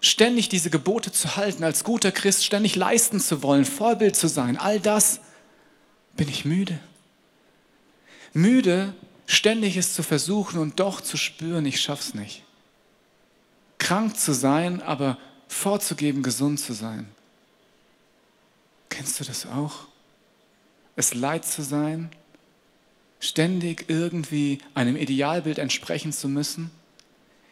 ständig 0.00 0.48
diese 0.48 0.70
Gebote 0.70 1.12
zu 1.12 1.36
halten, 1.36 1.64
als 1.64 1.84
guter 1.84 2.12
Christ 2.12 2.44
ständig 2.44 2.76
leisten 2.76 3.20
zu 3.20 3.42
wollen, 3.42 3.64
Vorbild 3.64 4.16
zu 4.16 4.28
sein, 4.28 4.56
all 4.56 4.80
das, 4.80 5.20
bin 6.16 6.28
ich 6.28 6.44
müde. 6.44 6.78
Müde, 8.32 8.94
ständig 9.26 9.76
es 9.76 9.94
zu 9.94 10.02
versuchen 10.02 10.60
und 10.60 10.78
doch 10.78 11.00
zu 11.00 11.16
spüren, 11.16 11.66
ich 11.66 11.80
schaff's 11.80 12.14
nicht. 12.14 12.44
Krank 13.78 14.16
zu 14.16 14.32
sein, 14.32 14.80
aber 14.80 15.18
vorzugeben, 15.48 16.22
gesund 16.22 16.60
zu 16.60 16.72
sein. 16.72 17.08
Kennst 18.88 19.20
du 19.20 19.24
das 19.24 19.46
auch? 19.46 19.86
Es 20.96 21.14
leid 21.14 21.44
zu 21.44 21.62
sein, 21.62 22.10
ständig 23.20 23.84
irgendwie 23.88 24.58
einem 24.74 24.96
Idealbild 24.96 25.58
entsprechen 25.58 26.12
zu 26.12 26.28
müssen, 26.28 26.70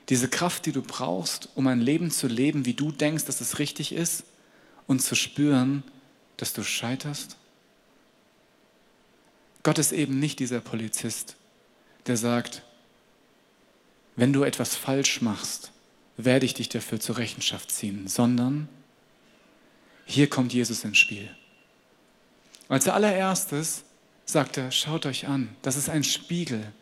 diese 0.09 0.29
Kraft, 0.29 0.67
die 0.67 0.73
du 0.73 0.83
brauchst, 0.83 1.49
um 1.55 1.67
ein 1.67 1.81
Leben 1.81 2.11
zu 2.11 2.27
leben, 2.27 2.67
wie 2.67 2.75
du 2.75 2.91
denkst, 2.91 3.25
dass 3.25 3.41
es 3.41 3.59
richtig 3.59 3.93
ist, 3.93 4.25
und 4.87 5.01
zu 5.01 5.15
spüren, 5.15 5.83
dass 6.37 6.53
du 6.53 6.63
scheiterst? 6.63 7.37
Gott 9.63 9.79
ist 9.79 9.93
eben 9.93 10.19
nicht 10.19 10.41
dieser 10.41 10.61
Polizist, 10.61 11.37
der 12.07 12.17
sagt, 12.17 12.63
wenn 14.17 14.33
du 14.33 14.43
etwas 14.43 14.77
falsch 14.77 15.23
machst, 15.23 15.73
werde 16.17 16.47
ich 16.47 16.55
dich 16.55 16.69
dafür 16.69 17.01
zur 17.01 17.17
Rechenschaft 17.17 17.71
ziehen, 17.71 18.07
sondern 18.07 18.69
hier 20.05 20.29
kommt 20.29 20.53
Jesus 20.53 20.85
ins 20.85 20.99
Spiel. 20.99 21.31
Als 22.69 22.89
allererstes 22.89 23.85
sagt 24.25 24.57
er, 24.57 24.71
schaut 24.71 25.07
euch 25.07 25.27
an, 25.27 25.55
das 25.63 25.77
ist 25.77 25.89
ein 25.89 26.05
Spiegel. 26.05 26.73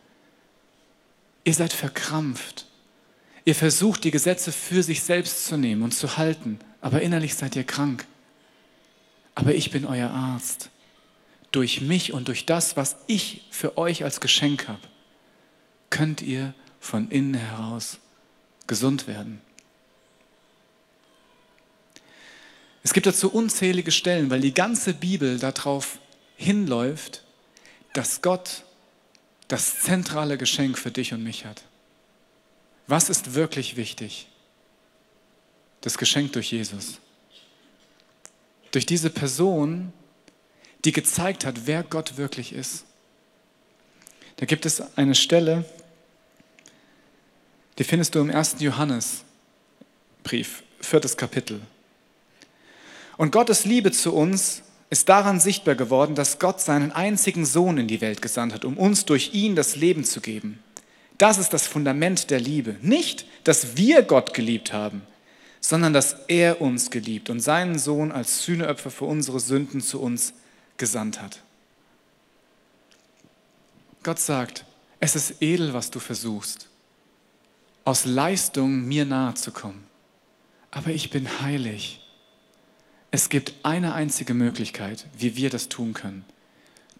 Ihr 1.43 1.53
seid 1.53 1.73
verkrampft. 1.73 2.65
Ihr 3.45 3.55
versucht, 3.55 4.05
die 4.05 4.11
Gesetze 4.11 4.51
für 4.51 4.83
sich 4.83 5.03
selbst 5.03 5.45
zu 5.45 5.57
nehmen 5.57 5.81
und 5.81 5.93
zu 5.93 6.17
halten, 6.17 6.59
aber 6.79 7.01
innerlich 7.01 7.35
seid 7.35 7.55
ihr 7.55 7.65
krank. 7.65 8.05
Aber 9.35 9.53
ich 9.53 9.71
bin 9.71 9.85
euer 9.85 10.09
Arzt. 10.09 10.69
Durch 11.51 11.81
mich 11.81 12.13
und 12.13 12.29
durch 12.29 12.45
das, 12.45 12.77
was 12.77 12.95
ich 13.07 13.45
für 13.51 13.77
euch 13.77 14.03
als 14.03 14.21
Geschenk 14.21 14.67
habe, 14.67 14.81
könnt 15.89 16.21
ihr 16.21 16.53
von 16.79 17.11
innen 17.11 17.35
heraus 17.35 17.99
gesund 18.65 19.07
werden. 19.07 19.41
Es 22.83 22.91
gibt 22.91 23.07
dazu 23.07 23.31
unzählige 23.31 23.91
Stellen, 23.91 24.29
weil 24.29 24.41
die 24.41 24.53
ganze 24.53 24.93
Bibel 24.93 25.39
darauf 25.39 25.99
hinläuft, 26.35 27.23
dass 27.93 28.21
Gott 28.21 28.63
das 29.47 29.79
zentrale 29.79 30.37
Geschenk 30.37 30.77
für 30.77 30.91
dich 30.91 31.13
und 31.13 31.23
mich 31.23 31.45
hat. 31.45 31.63
Was 32.87 33.09
ist 33.09 33.33
wirklich 33.33 33.77
wichtig? 33.77 34.27
Das 35.81 35.97
Geschenk 35.97 36.33
durch 36.33 36.51
Jesus. 36.51 36.99
Durch 38.71 38.85
diese 38.85 39.09
Person, 39.09 39.93
die 40.83 40.91
gezeigt 40.91 41.45
hat, 41.45 41.65
wer 41.65 41.83
Gott 41.83 42.17
wirklich 42.17 42.51
ist. 42.51 42.83
Da 44.37 44.45
gibt 44.45 44.65
es 44.65 44.81
eine 44.97 45.15
Stelle, 45.15 45.63
die 47.77 47.83
findest 47.85 48.15
du 48.15 48.19
im 48.19 48.29
ersten 48.29 48.61
Johannesbrief, 48.61 50.63
viertes 50.81 51.15
Kapitel. 51.15 51.61
Und 53.17 53.31
Gottes 53.31 53.65
Liebe 53.65 53.91
zu 53.91 54.13
uns 54.13 54.63
ist 54.89 55.09
daran 55.09 55.39
sichtbar 55.39 55.75
geworden, 55.75 56.15
dass 56.15 56.39
Gott 56.39 56.61
seinen 56.61 56.91
einzigen 56.91 57.45
Sohn 57.45 57.77
in 57.77 57.87
die 57.87 58.01
Welt 58.01 58.21
gesandt 58.21 58.53
hat, 58.53 58.65
um 58.65 58.77
uns 58.77 59.05
durch 59.05 59.33
ihn 59.33 59.55
das 59.55 59.75
Leben 59.75 60.03
zu 60.03 60.21
geben. 60.21 60.59
Das 61.17 61.37
ist 61.37 61.53
das 61.53 61.67
Fundament 61.67 62.29
der 62.29 62.39
Liebe. 62.39 62.75
Nicht, 62.81 63.25
dass 63.43 63.77
wir 63.77 64.03
Gott 64.03 64.33
geliebt 64.33 64.73
haben, 64.73 65.01
sondern 65.61 65.93
dass 65.93 66.17
er 66.27 66.61
uns 66.61 66.91
geliebt 66.91 67.29
und 67.29 67.39
seinen 67.39 67.79
Sohn 67.79 68.11
als 68.11 68.43
Sühneopfer 68.43 68.91
für 68.91 69.05
unsere 69.05 69.39
Sünden 69.39 69.81
zu 69.81 70.01
uns 70.01 70.33
gesandt 70.77 71.21
hat. 71.21 71.41
Gott 74.03 74.19
sagt, 74.19 74.65
es 74.99 75.15
ist 75.15 75.41
edel, 75.41 75.73
was 75.73 75.89
du 75.89 75.99
versuchst, 75.99 76.67
aus 77.85 78.05
Leistung 78.05 78.85
mir 78.85 79.05
nahe 79.05 79.33
zu 79.35 79.51
kommen. 79.51 79.85
Aber 80.71 80.89
ich 80.89 81.09
bin 81.09 81.41
heilig 81.41 82.02
es 83.13 83.29
gibt 83.29 83.53
eine 83.61 83.93
einzige 83.93 84.33
Möglichkeit, 84.33 85.05
wie 85.15 85.35
wir 85.35 85.51
das 85.51 85.69
tun 85.69 85.93
können. 85.93 86.25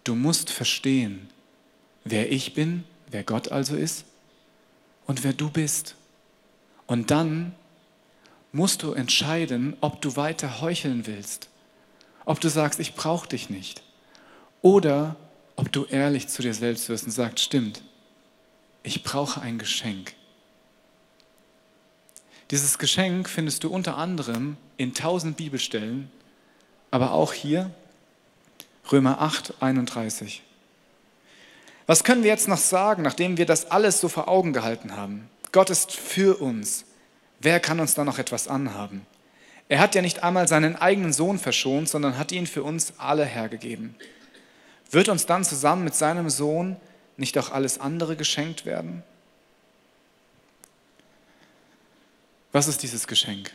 du 0.04 0.13
musst 0.13 0.52
verstehen, 0.52 1.28
wer 2.04 2.32
ich 2.32 2.54
bin, 2.54 2.84
wer 3.10 3.23
Gott 3.23 3.52
also 3.52 3.76
ist 3.76 4.06
und 5.08 5.23
wer 5.23 5.34
du 5.34 5.49
bist. 5.49 5.95
Und 6.86 7.10
dann 7.10 7.56
musst 8.52 8.84
du 8.84 8.91
entscheiden, 8.91 9.76
ob 9.82 10.04
du 10.04 10.15
weiter 10.15 10.62
heucheln 10.62 11.08
willst, 11.08 11.49
ob 12.26 12.39
du 12.39 12.47
sagst, 12.47 12.80
ich 12.80 12.93
brauche 12.93 13.28
dich 13.28 13.49
nicht, 13.49 13.82
oder 14.62 15.15
ob 15.56 15.71
du 15.71 15.86
ehrlich 15.86 16.28
zu 16.28 16.43
dir 16.43 16.54
selbst 16.54 16.89
wirst 16.89 17.06
und 17.06 17.12
sagst, 17.12 17.39
stimmt, 17.39 17.82
ich 18.84 19.02
brauche 19.02 19.41
ein 19.41 19.58
Geschenk. 19.58 20.13
Dieses 22.53 22.77
Geschenk 22.77 23.29
findest 23.29 23.63
du 23.63 23.69
unter 23.73 23.97
anderem 23.97 24.57
in 24.77 24.93
tausend 24.93 25.37
Bibelstellen, 25.37 26.11
aber 26.91 27.11
auch 27.13 27.33
hier 27.33 27.71
Römer 28.91 29.21
8, 29.21 29.55
31. 29.59 30.43
Was 31.87 32.03
können 32.03 32.21
wir 32.21 32.29
jetzt 32.29 32.47
noch 32.47 32.59
sagen, 32.59 33.01
nachdem 33.01 33.37
wir 33.37 33.47
das 33.47 33.71
alles 33.71 33.99
so 33.99 34.07
vor 34.07 34.27
Augen 34.27 34.53
gehalten 34.53 34.95
haben? 34.95 35.31
Gott 35.51 35.71
ist 35.71 35.93
für 35.93 36.39
uns. 36.41 36.85
Wer 37.39 37.59
kann 37.59 37.79
uns 37.79 37.95
da 37.95 38.03
noch 38.03 38.19
etwas 38.19 38.47
anhaben? 38.47 39.07
Er 39.67 39.79
hat 39.79 39.95
ja 39.95 40.03
nicht 40.03 40.21
einmal 40.21 40.47
seinen 40.47 40.75
eigenen 40.75 41.11
Sohn 41.11 41.39
verschont, 41.39 41.89
sondern 41.89 42.19
hat 42.19 42.31
ihn 42.31 42.45
für 42.45 42.61
uns 42.61 42.93
alle 42.99 43.25
hergegeben. 43.25 43.95
Wird 44.91 45.09
uns 45.09 45.25
dann 45.25 45.43
zusammen 45.43 45.85
mit 45.85 45.95
seinem 45.95 46.29
Sohn 46.29 46.75
nicht 47.17 47.35
auch 47.39 47.49
alles 47.49 47.79
andere 47.79 48.15
geschenkt 48.15 48.67
werden? 48.67 49.01
Was 52.53 52.67
ist 52.67 52.83
dieses 52.83 53.07
Geschenk? 53.07 53.51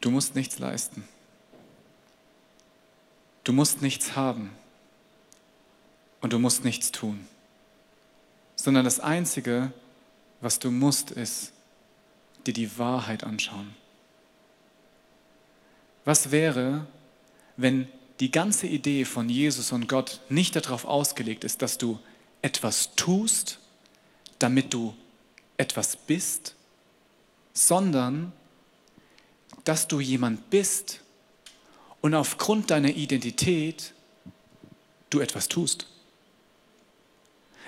Du 0.00 0.10
musst 0.10 0.34
nichts 0.34 0.58
leisten. 0.58 1.06
Du 3.44 3.52
musst 3.52 3.82
nichts 3.82 4.14
haben. 4.14 4.52
Und 6.20 6.32
du 6.32 6.38
musst 6.38 6.64
nichts 6.64 6.92
tun. 6.92 7.26
Sondern 8.54 8.84
das 8.84 9.00
Einzige, 9.00 9.72
was 10.40 10.60
du 10.60 10.70
musst, 10.70 11.10
ist 11.10 11.52
dir 12.46 12.54
die 12.54 12.78
Wahrheit 12.78 13.24
anschauen. 13.24 13.74
Was 16.04 16.30
wäre, 16.30 16.86
wenn 17.56 17.88
die 18.20 18.30
ganze 18.30 18.68
Idee 18.68 19.04
von 19.04 19.28
Jesus 19.28 19.72
und 19.72 19.88
Gott 19.88 20.20
nicht 20.28 20.54
darauf 20.54 20.84
ausgelegt 20.84 21.42
ist, 21.42 21.62
dass 21.62 21.78
du 21.78 21.98
etwas 22.42 22.94
tust, 22.96 23.58
damit 24.38 24.72
du 24.72 24.94
etwas 25.56 25.96
bist, 25.96 26.54
sondern 27.52 28.32
dass 29.64 29.88
du 29.88 30.00
jemand 30.00 30.50
bist 30.50 31.00
und 32.00 32.14
aufgrund 32.14 32.70
deiner 32.70 32.88
Identität 32.88 33.92
du 35.10 35.20
etwas 35.20 35.48
tust. 35.48 35.86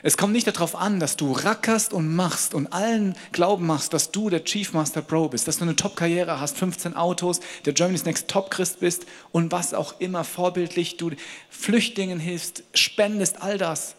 Es 0.04 0.16
kommt 0.16 0.32
nicht 0.32 0.48
darauf 0.48 0.74
an, 0.74 0.98
dass 0.98 1.16
du 1.16 1.30
rackerst 1.30 1.92
und 1.92 2.12
machst 2.12 2.54
und 2.54 2.72
allen 2.72 3.14
Glauben 3.30 3.66
machst, 3.66 3.92
dass 3.92 4.10
du 4.10 4.30
der 4.30 4.44
Chief 4.44 4.72
Master 4.72 5.00
Pro 5.00 5.28
bist, 5.28 5.46
dass 5.46 5.58
du 5.58 5.62
eine 5.62 5.76
Top-Karriere 5.76 6.40
hast, 6.40 6.56
15 6.56 6.96
Autos, 6.96 7.38
der 7.64 7.72
Germany's 7.72 8.04
Next 8.04 8.26
Top-Christ 8.26 8.80
bist 8.80 9.06
und 9.30 9.52
was 9.52 9.74
auch 9.74 10.00
immer 10.00 10.24
vorbildlich 10.24 10.96
du 10.96 11.12
Flüchtlingen 11.50 12.18
hilfst, 12.18 12.64
spendest, 12.74 13.42
all 13.42 13.58
das, 13.58 13.94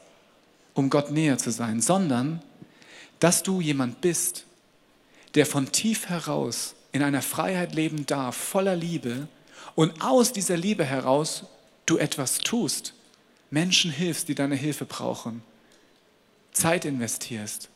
um 0.74 0.90
Gott 0.90 1.12
näher 1.12 1.38
zu 1.38 1.52
sein, 1.52 1.82
sondern 1.82 2.42
dass 3.20 3.44
du 3.44 3.62
jemand 3.62 4.02
bist, 4.02 4.46
der 5.36 5.46
von 5.46 5.72
tief 5.72 6.10
heraus 6.10 6.76
in 6.92 7.02
einer 7.02 7.22
Freiheit 7.22 7.74
leben 7.74 8.06
darf, 8.06 8.36
voller 8.36 8.76
Liebe 8.76 9.28
und 9.76 10.02
aus 10.02 10.34
dieser 10.34 10.58
Liebe 10.58 10.86
heraus 10.86 11.46
du 11.86 11.98
etwas 11.98 12.38
tust, 12.40 12.94
Menschen 13.50 13.92
hilfst, 13.92 14.28
die 14.28 14.36
deine 14.36 14.56
Hilfe 14.56 14.86
brauchen 14.86 15.42
Zeit 16.54 16.86
investierst, 16.86 17.70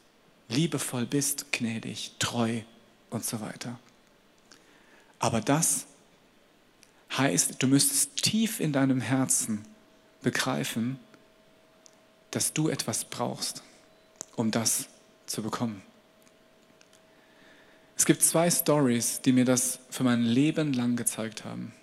liebevoll 0.49 1.05
bist, 1.05 1.51
gnädig, 1.51 2.13
treu 2.19 2.61
und 3.09 3.25
so 3.25 3.41
weiter. 3.41 3.79
Aber 5.19 5.41
das 5.41 5.87
heißt, 7.17 7.61
du 7.61 7.67
müsstest 7.67 8.17
tief 8.17 8.59
in 8.59 8.71
deinem 8.71 9.01
Herzen 9.01 9.65
begreifen, 10.21 10.99
dass 12.31 12.53
du 12.53 12.69
etwas 12.69 13.05
brauchst, 13.05 13.63
um 14.35 14.51
das 14.51 14.87
zu 15.25 15.41
bekommen. 15.41 15.81
Es 17.97 18.05
gibt 18.05 18.21
zwei 18.21 18.49
Stories, 18.51 19.21
die 19.21 19.31
mir 19.31 19.45
das 19.45 19.79
für 19.89 20.03
mein 20.03 20.21
Leben 20.21 20.73
lang 20.73 20.95
gezeigt 20.95 21.45
haben. 21.45 21.73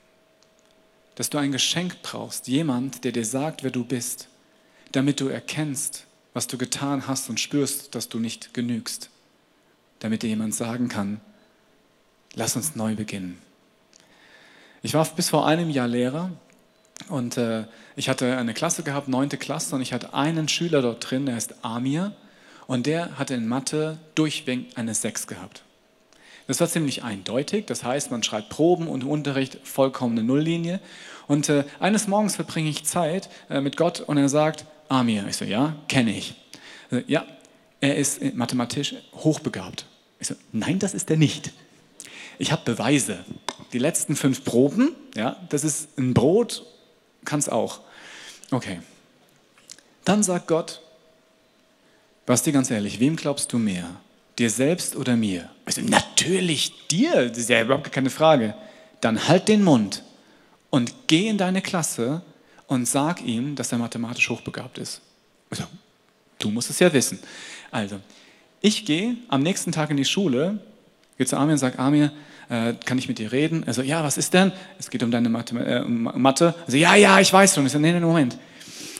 Dass 1.17 1.29
du 1.29 1.39
ein 1.39 1.53
Geschenk 1.53 2.03
brauchst, 2.03 2.47
jemand, 2.47 3.05
der 3.05 3.13
dir 3.13 3.25
sagt, 3.25 3.63
wer 3.65 3.71
du 3.71 3.85
bist, 3.85 4.29
damit 4.93 5.21
du 5.21 5.29
erkennst, 5.29 6.07
was 6.33 6.47
du 6.47 6.57
getan 6.57 7.07
hast 7.07 7.29
und 7.31 7.41
spürst, 7.41 7.95
dass 7.95 8.09
du 8.09 8.19
nicht 8.19 8.55
genügst, 8.55 9.11
damit 10.01 10.23
dir 10.23 10.29
jemand 10.29 10.55
sagen 10.55 10.89
kann, 10.89 11.21
lass 12.35 12.57
uns 12.57 12.77
neu 12.77 12.95
beginnen. 12.95 13.39
Ich 14.83 14.95
war 14.95 15.05
bis 15.05 15.31
vor 15.31 15.47
einem 15.47 15.71
Jahr 15.71 15.89
Lehrer 15.89 16.31
und 17.09 17.37
äh, 17.37 17.65
ich 17.97 18.09
hatte 18.09 18.37
eine 18.37 18.55
Klasse 18.55 18.83
gehabt, 18.83 19.09
neunte 19.09 19.37
Klasse, 19.37 19.75
und 19.75 19.83
ich 19.83 19.93
hatte 19.93 20.15
einen 20.15 20.49
Schüler 20.49 20.83
dort 20.83 21.11
drin, 21.11 21.27
der 21.27 21.37
ist 21.37 21.65
Amir, 21.65 22.13
und 22.67 22.87
der 22.87 23.19
hatte 23.19 23.35
in 23.35 23.47
Mathe 23.47 23.99
durchweg 24.15 24.69
eine 24.77 24.95
6 24.95 25.27
gehabt. 25.27 25.63
Das 26.47 26.61
war 26.61 26.69
ziemlich 26.69 27.03
eindeutig, 27.03 27.67
das 27.67 27.85
heißt, 27.85 28.11
man 28.11 28.23
schreibt 28.23 28.51
Proben 28.51 28.89
und 28.89 29.03
im 29.03 29.09
Unterricht 29.09 29.59
vollkommene 29.65 30.23
Nulllinie. 30.23 30.81
Und 31.27 31.49
äh, 31.49 31.65
eines 31.81 32.07
Morgens 32.07 32.37
verbringe 32.37 32.69
ich 32.69 32.85
Zeit 32.85 33.31
äh, 33.49 33.61
mit 33.61 33.77
Gott 33.77 34.01
und 34.01 34.19
er 34.19 34.29
sagt, 34.29 34.67
Amir. 34.89 35.25
Ich 35.29 35.37
so, 35.37 35.47
ja, 35.47 35.75
kenne 35.89 36.15
ich. 36.15 36.35
So, 36.91 37.01
ja, 37.07 37.25
er 37.81 37.97
ist 37.97 38.35
mathematisch 38.35 38.95
hochbegabt. 39.15 39.87
Ich 40.21 40.29
so, 40.29 40.35
nein, 40.53 40.79
das 40.79 40.93
ist 40.93 41.11
er 41.11 41.17
nicht. 41.17 41.53
Ich 42.39 42.53
habe 42.53 42.63
Beweise. 42.65 43.25
Die 43.73 43.79
letzten 43.79 44.15
fünf 44.15 44.45
Proben, 44.45 44.95
ja, 45.17 45.37
das 45.49 45.65
ist 45.65 45.99
ein 45.99 46.13
Brot, 46.13 46.67
kann 47.25 47.39
es 47.39 47.49
auch. 47.49 47.81
Okay. 48.51 48.81
Dann 50.05 50.23
sagt 50.23 50.47
Gott, 50.49 50.81
Basti, 52.27 52.53
ganz 52.53 52.71
ehrlich, 52.71 53.01
wem 53.01 53.17
glaubst 53.17 53.53
du 53.53 53.59
mehr? 53.59 53.89
Dir 54.39 54.51
selbst 54.51 54.97
oder 54.97 55.17
mir? 55.17 55.51
Ich 55.67 55.75
so, 55.75 55.83
natürlich 55.83 56.87
dir, 56.89 57.29
das 57.29 57.39
ist 57.39 57.51
ja 57.51 57.63
überhaupt 57.63 57.93
keine 57.93 58.11
Frage. 58.11 58.55
Dann 59.01 59.29
halt 59.29 59.49
den 59.49 59.63
Mund 59.63 60.03
und 60.71 60.95
geh 61.07 61.29
in 61.29 61.39
deine 61.39 61.63
Klasse 61.63 62.23
und 62.67 62.87
sag 62.87 63.23
ihm, 63.23 63.55
dass 63.55 63.73
er 63.73 63.79
mathematisch 63.79 64.29
hochbegabt 64.31 64.79
ist. 64.79 65.01
Also, 65.51 65.65
du 66.39 66.51
musst 66.51 66.71
es 66.71 66.79
ja 66.79 66.93
wissen. 66.93 67.19
Also, 67.71 68.01
ich 68.61 68.87
gehe 68.87 69.17
am 69.29 69.43
nächsten 69.43 69.73
Tag 69.73 69.91
in 69.91 69.97
die 69.99 70.05
Schule, 70.05 70.59
gehe 71.19 71.27
zu 71.27 71.37
Amir 71.37 71.53
und 71.53 71.59
sage, 71.59 71.79
Amir, 71.79 72.11
äh, 72.49 72.75
kann 72.85 72.99
ich 72.99 73.09
mit 73.09 73.19
dir 73.19 73.33
reden? 73.33 73.65
Also, 73.67 73.83
ja, 73.83 74.03
was 74.03 74.17
ist 74.17 74.35
denn? 74.35 74.53
Es 74.79 74.91
geht 74.91 75.03
um 75.03 75.11
deine 75.11 75.29
Mathe. 75.29 75.59
Äh, 75.59 75.85
Mathe. 75.85 76.55
Also, 76.65 76.77
ja, 76.77 76.95
ja, 76.95 77.21
ich 77.21 77.33
weiß 77.33 77.55
schon. 77.55 77.67
Ich 77.67 77.73
sage, 77.73 77.83
nee, 77.83 77.93
nee, 77.93 78.01
Moment. 78.01 78.39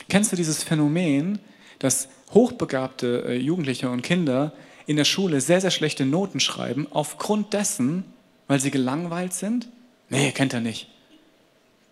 Kennst 0.09 0.31
du 0.31 0.35
dieses 0.35 0.63
Phänomen, 0.63 1.39
dass 1.79 2.07
hochbegabte 2.31 3.25
äh, 3.27 3.35
Jugendliche 3.37 3.89
und 3.89 4.01
Kinder 4.01 4.53
in 4.87 4.97
der 4.97 5.05
Schule 5.05 5.41
sehr, 5.41 5.61
sehr 5.61 5.71
schlechte 5.71 6.05
Noten 6.05 6.39
schreiben, 6.39 6.87
aufgrund 6.91 7.53
dessen, 7.53 8.05
weil 8.47 8.59
sie 8.59 8.71
gelangweilt 8.71 9.33
sind? 9.33 9.67
Nee, 10.09 10.31
kennt 10.31 10.53
er 10.53 10.61
nicht. 10.61 10.87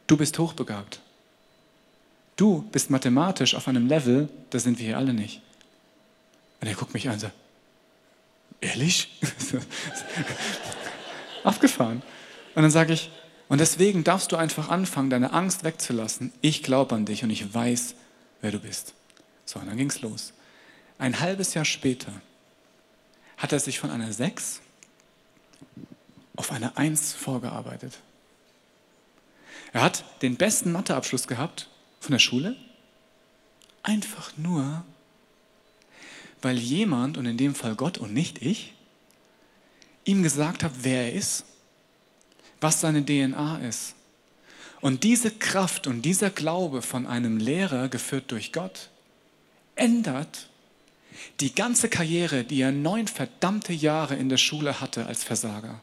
Du 0.07 0.17
bist 0.17 0.37
hochbegabt. 0.37 0.99
Du 2.35 2.63
bist 2.71 2.89
mathematisch 2.89 3.55
auf 3.55 3.67
einem 3.67 3.87
Level, 3.87 4.29
da 4.49 4.59
sind 4.59 4.79
wir 4.79 4.85
hier 4.87 4.97
alle 4.97 5.13
nicht. 5.13 5.41
Und 6.61 6.67
er 6.67 6.75
guckt 6.75 6.93
mich 6.93 7.07
an 7.07 7.13
und 7.15 7.19
sagt, 7.19 7.33
ehrlich? 8.61 9.09
Abgefahren. 11.43 12.01
Und 12.55 12.61
dann 12.61 12.71
sage 12.71 12.93
ich, 12.93 13.11
und 13.49 13.59
deswegen 13.59 14.03
darfst 14.03 14.31
du 14.31 14.35
einfach 14.35 14.69
anfangen, 14.69 15.09
deine 15.09 15.33
Angst 15.33 15.63
wegzulassen. 15.63 16.31
Ich 16.41 16.63
glaube 16.63 16.95
an 16.95 17.05
dich 17.05 17.23
und 17.23 17.29
ich 17.29 17.53
weiß, 17.53 17.95
wer 18.41 18.51
du 18.51 18.59
bist. 18.59 18.93
So, 19.45 19.59
und 19.59 19.67
dann 19.67 19.77
ging 19.77 19.89
es 19.89 20.01
los. 20.01 20.33
Ein 20.97 21.19
halbes 21.19 21.53
Jahr 21.53 21.65
später 21.65 22.11
hat 23.37 23.51
er 23.51 23.59
sich 23.59 23.79
von 23.79 23.91
einer 23.91 24.13
6 24.13 24.61
auf 26.35 26.51
eine 26.51 26.77
1 26.77 27.13
vorgearbeitet. 27.13 27.99
Er 29.73 29.81
hat 29.81 30.03
den 30.21 30.37
besten 30.37 30.71
Matheabschluss 30.71 31.27
gehabt 31.27 31.67
von 31.99 32.11
der 32.11 32.19
Schule? 32.19 32.55
Einfach 33.81 34.31
nur, 34.37 34.83
weil 36.41 36.57
jemand, 36.57 37.17
und 37.17 37.25
in 37.25 37.37
dem 37.37 37.55
Fall 37.55 37.75
Gott 37.75 37.97
und 37.97 38.13
nicht 38.13 38.41
ich, 38.41 38.73
ihm 40.05 40.23
gesagt 40.23 40.63
hat, 40.63 40.71
wer 40.81 41.03
er 41.03 41.13
ist, 41.13 41.45
was 42.61 42.81
seine 42.81 43.03
DNA 43.03 43.59
ist. 43.67 43.95
Und 44.81 45.03
diese 45.03 45.31
Kraft 45.31 45.87
und 45.87 46.01
dieser 46.01 46.29
Glaube 46.29 46.81
von 46.81 47.07
einem 47.07 47.37
Lehrer, 47.37 47.87
geführt 47.87 48.31
durch 48.31 48.51
Gott, 48.51 48.89
ändert 49.75 50.49
die 51.39 51.55
ganze 51.55 51.89
Karriere, 51.89 52.43
die 52.43 52.61
er 52.61 52.71
neun 52.71 53.07
verdammte 53.07 53.73
Jahre 53.73 54.15
in 54.15 54.29
der 54.29 54.37
Schule 54.37 54.81
hatte 54.81 55.05
als 55.05 55.23
Versager. 55.23 55.81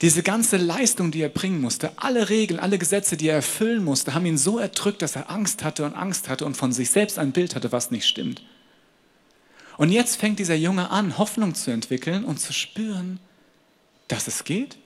Diese 0.00 0.22
ganze 0.22 0.56
Leistung, 0.56 1.10
die 1.10 1.20
er 1.20 1.28
bringen 1.28 1.60
musste, 1.60 1.92
alle 1.96 2.30
Regeln, 2.30 2.58
alle 2.58 2.78
Gesetze, 2.78 3.18
die 3.18 3.28
er 3.28 3.36
erfüllen 3.36 3.84
musste, 3.84 4.14
haben 4.14 4.24
ihn 4.24 4.38
so 4.38 4.58
erdrückt, 4.58 5.02
dass 5.02 5.16
er 5.16 5.28
Angst 5.28 5.62
hatte 5.62 5.84
und 5.84 5.94
Angst 5.94 6.30
hatte 6.30 6.46
und 6.46 6.56
von 6.56 6.72
sich 6.72 6.90
selbst 6.90 7.18
ein 7.18 7.32
Bild 7.32 7.54
hatte, 7.54 7.72
was 7.72 7.90
nicht 7.90 8.06
stimmt. 8.06 8.42
Und 9.80 9.88
jetzt 9.88 10.16
fängt 10.16 10.38
dieser 10.38 10.56
Junge 10.56 10.90
an, 10.90 11.16
Hoffnung 11.16 11.54
zu 11.54 11.70
entwickeln 11.70 12.26
und 12.26 12.38
zu 12.38 12.52
spüren, 12.52 13.18
dass 14.08 14.26
es 14.26 14.44
geht. 14.44 14.76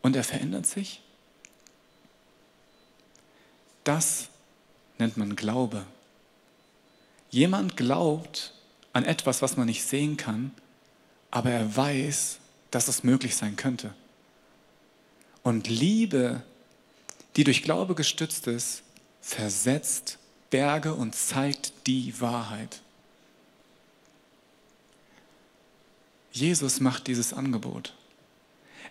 Und 0.00 0.16
er 0.16 0.24
verändert 0.24 0.64
sich. 0.64 1.02
Das 3.84 4.28
nennt 4.96 5.18
man 5.18 5.36
Glaube. 5.36 5.84
Jemand 7.28 7.76
glaubt 7.76 8.54
an 8.94 9.04
etwas, 9.04 9.42
was 9.42 9.58
man 9.58 9.66
nicht 9.66 9.84
sehen 9.84 10.16
kann, 10.16 10.52
aber 11.30 11.50
er 11.50 11.76
weiß, 11.76 12.38
dass 12.70 12.88
es 12.88 13.04
möglich 13.04 13.36
sein 13.36 13.56
könnte. 13.56 13.92
Und 15.42 15.68
Liebe, 15.68 16.42
die 17.36 17.44
durch 17.44 17.62
Glaube 17.62 17.94
gestützt 17.94 18.46
ist, 18.46 18.82
versetzt 19.20 20.16
Berge 20.48 20.94
und 20.94 21.14
zeigt 21.14 21.86
die 21.86 22.18
Wahrheit. 22.18 22.80
Jesus 26.32 26.80
macht 26.80 27.06
dieses 27.06 27.32
Angebot. 27.32 27.94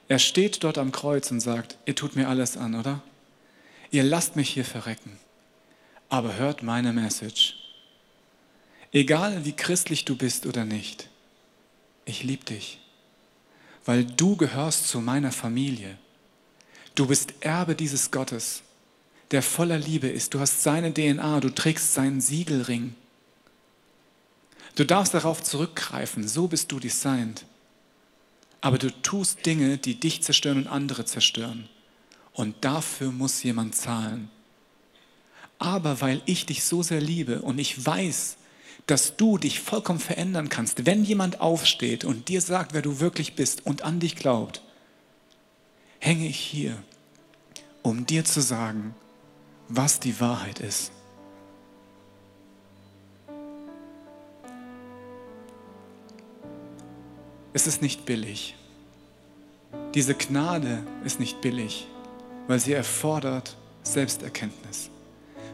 Er 0.07 0.19
steht 0.19 0.63
dort 0.63 0.77
am 0.77 0.91
Kreuz 0.91 1.31
und 1.31 1.39
sagt, 1.41 1.77
ihr 1.85 1.95
tut 1.95 2.15
mir 2.15 2.29
alles 2.29 2.55
an, 2.55 2.75
oder? 2.75 3.01
Ihr 3.91 4.03
lasst 4.03 4.35
mich 4.35 4.49
hier 4.49 4.65
verrecken, 4.65 5.19
aber 6.09 6.35
hört 6.35 6.63
meine 6.63 6.93
Message. 6.93 7.55
Egal 8.93 9.45
wie 9.45 9.53
christlich 9.53 10.05
du 10.05 10.15
bist 10.15 10.45
oder 10.45 10.65
nicht, 10.65 11.09
ich 12.05 12.23
liebe 12.23 12.45
dich 12.45 12.81
weil 13.85 14.05
du 14.05 14.35
gehörst 14.35 14.87
zu 14.87 14.99
meiner 14.99 15.31
Familie. 15.31 15.97
Du 16.95 17.07
bist 17.07 17.33
Erbe 17.39 17.75
dieses 17.75 18.11
Gottes, 18.11 18.61
der 19.31 19.41
voller 19.41 19.77
Liebe 19.77 20.07
ist. 20.07 20.33
Du 20.33 20.39
hast 20.39 20.61
seine 20.61 20.93
DNA, 20.93 21.39
du 21.39 21.49
trägst 21.49 21.93
seinen 21.93 22.21
Siegelring. 22.21 22.95
Du 24.75 24.85
darfst 24.85 25.13
darauf 25.13 25.43
zurückgreifen, 25.43 26.27
so 26.27 26.47
bist 26.47 26.71
du 26.71 26.79
designt. 26.79 27.45
Aber 28.61 28.77
du 28.77 28.91
tust 29.01 29.45
Dinge, 29.45 29.77
die 29.77 29.99
dich 29.99 30.23
zerstören 30.23 30.59
und 30.59 30.67
andere 30.67 31.05
zerstören. 31.05 31.67
Und 32.33 32.55
dafür 32.61 33.11
muss 33.11 33.43
jemand 33.43 33.75
zahlen. 33.75 34.29
Aber 35.59 36.01
weil 36.01 36.21
ich 36.25 36.45
dich 36.45 36.63
so 36.63 36.81
sehr 36.81 37.01
liebe 37.01 37.41
und 37.41 37.59
ich 37.59 37.85
weiß, 37.85 38.37
dass 38.87 39.15
du 39.15 39.37
dich 39.37 39.59
vollkommen 39.59 39.99
verändern 39.99 40.49
kannst, 40.49 40.85
wenn 40.85 41.03
jemand 41.03 41.39
aufsteht 41.39 42.03
und 42.03 42.29
dir 42.29 42.41
sagt, 42.41 42.73
wer 42.73 42.81
du 42.81 42.99
wirklich 42.99 43.35
bist 43.35 43.65
und 43.65 43.83
an 43.83 43.99
dich 43.99 44.15
glaubt, 44.15 44.61
hänge 45.99 46.27
ich 46.27 46.39
hier, 46.39 46.81
um 47.83 48.05
dir 48.05 48.25
zu 48.25 48.41
sagen, 48.41 48.95
was 49.67 49.99
die 49.99 50.19
Wahrheit 50.19 50.59
ist. 50.59 50.91
Es 57.53 57.67
ist 57.67 57.81
nicht 57.81 58.05
billig. 58.05 58.55
Diese 59.93 60.13
Gnade 60.15 60.83
ist 61.03 61.19
nicht 61.19 61.41
billig, 61.41 61.87
weil 62.47 62.59
sie 62.59 62.73
erfordert 62.73 63.55
Selbsterkenntnis. 63.83 64.89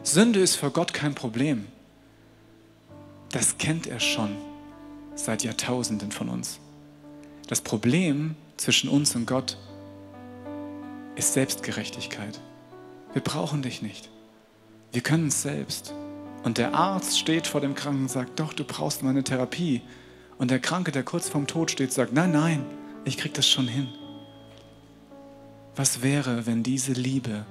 Sünde 0.02 0.40
ist 0.40 0.56
vor 0.56 0.70
Gott 0.70 0.92
kein 0.92 1.14
Problem 1.14 1.66
das 3.30 3.58
kennt 3.58 3.86
er 3.86 4.00
schon 4.00 4.36
seit 5.14 5.42
Jahrtausenden 5.42 6.12
von 6.12 6.28
uns. 6.28 6.60
Das 7.46 7.60
Problem 7.60 8.36
zwischen 8.56 8.88
uns 8.88 9.14
und 9.14 9.26
Gott 9.26 9.58
ist 11.16 11.34
Selbstgerechtigkeit. 11.34 12.40
Wir 13.12 13.22
brauchen 13.22 13.62
dich 13.62 13.82
nicht. 13.82 14.08
Wir 14.92 15.02
können 15.02 15.28
es 15.28 15.42
selbst. 15.42 15.92
Und 16.44 16.58
der 16.58 16.74
Arzt 16.74 17.18
steht 17.18 17.46
vor 17.46 17.60
dem 17.60 17.74
Kranken 17.74 18.02
und 18.02 18.10
sagt, 18.10 18.38
doch, 18.38 18.52
du 18.52 18.64
brauchst 18.64 19.02
meine 19.02 19.24
Therapie. 19.24 19.82
Und 20.38 20.50
der 20.50 20.60
Kranke, 20.60 20.92
der 20.92 21.02
kurz 21.02 21.28
vorm 21.28 21.46
Tod 21.46 21.70
steht, 21.70 21.92
sagt, 21.92 22.12
nein, 22.12 22.30
nein, 22.30 22.64
ich 23.04 23.18
krieg 23.18 23.34
das 23.34 23.48
schon 23.48 23.66
hin. 23.66 23.88
Was 25.74 26.02
wäre, 26.02 26.46
wenn 26.46 26.62
diese 26.62 26.92
Liebe, 26.92 27.44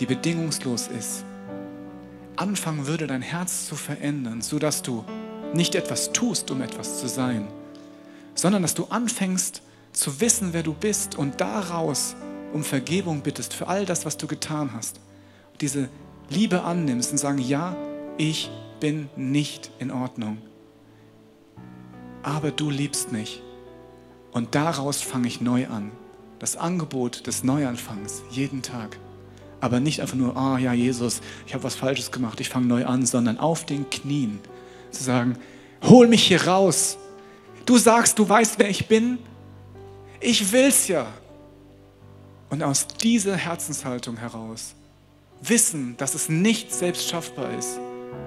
die 0.00 0.06
bedingungslos 0.06 0.88
ist, 0.88 1.24
anfangen 2.36 2.86
würde, 2.86 3.06
dein 3.06 3.22
Herz 3.22 3.66
zu 3.66 3.76
verändern, 3.76 4.42
sodass 4.42 4.82
du 4.82 5.04
nicht 5.52 5.76
etwas 5.76 6.12
tust, 6.12 6.50
um 6.50 6.60
etwas 6.62 7.00
zu 7.00 7.08
sein, 7.08 7.46
sondern 8.34 8.62
dass 8.62 8.74
du 8.74 8.86
anfängst 8.86 9.62
zu 9.92 10.20
wissen, 10.20 10.52
wer 10.52 10.64
du 10.64 10.74
bist 10.74 11.16
und 11.16 11.40
daraus 11.40 12.16
um 12.52 12.64
Vergebung 12.64 13.22
bittest 13.22 13.54
für 13.54 13.68
all 13.68 13.86
das, 13.86 14.04
was 14.04 14.16
du 14.16 14.26
getan 14.26 14.72
hast. 14.72 15.00
Diese 15.60 15.88
Liebe 16.28 16.62
annimmst 16.62 17.12
und 17.12 17.18
sagen, 17.18 17.38
ja, 17.38 17.76
ich 18.16 18.50
bin 18.80 19.08
nicht 19.16 19.70
in 19.78 19.90
Ordnung, 19.92 20.38
aber 22.24 22.50
du 22.50 22.70
liebst 22.70 23.12
mich. 23.12 23.42
Und 24.32 24.54
daraus 24.54 25.02
fange 25.02 25.28
ich 25.28 25.40
neu 25.40 25.66
an. 25.68 25.92
Das 26.40 26.56
Angebot 26.56 27.26
des 27.26 27.44
Neuanfangs 27.44 28.22
jeden 28.30 28.62
Tag. 28.62 28.98
Aber 29.60 29.80
nicht 29.80 30.00
einfach 30.00 30.16
nur, 30.16 30.36
ah 30.36 30.54
oh, 30.54 30.58
ja, 30.58 30.72
Jesus, 30.72 31.20
ich 31.46 31.54
habe 31.54 31.64
was 31.64 31.74
Falsches 31.74 32.10
gemacht, 32.10 32.40
ich 32.40 32.48
fange 32.48 32.66
neu 32.66 32.84
an, 32.84 33.06
sondern 33.06 33.38
auf 33.38 33.64
den 33.64 33.88
Knien 33.88 34.40
zu 34.90 35.04
sagen, 35.04 35.38
hol 35.82 36.08
mich 36.08 36.24
hier 36.24 36.46
raus. 36.46 36.98
Du 37.64 37.78
sagst, 37.78 38.18
du 38.18 38.28
weißt, 38.28 38.58
wer 38.58 38.68
ich 38.68 38.88
bin. 38.88 39.18
Ich 40.20 40.52
will's 40.52 40.88
ja. 40.88 41.06
Und 42.50 42.62
aus 42.62 42.86
dieser 42.86 43.36
Herzenshaltung 43.36 44.16
heraus 44.16 44.74
wissen, 45.40 45.96
dass 45.96 46.14
es 46.14 46.28
nicht 46.28 46.72
selbst 46.72 47.08
schaffbar 47.08 47.56
ist, 47.58 47.78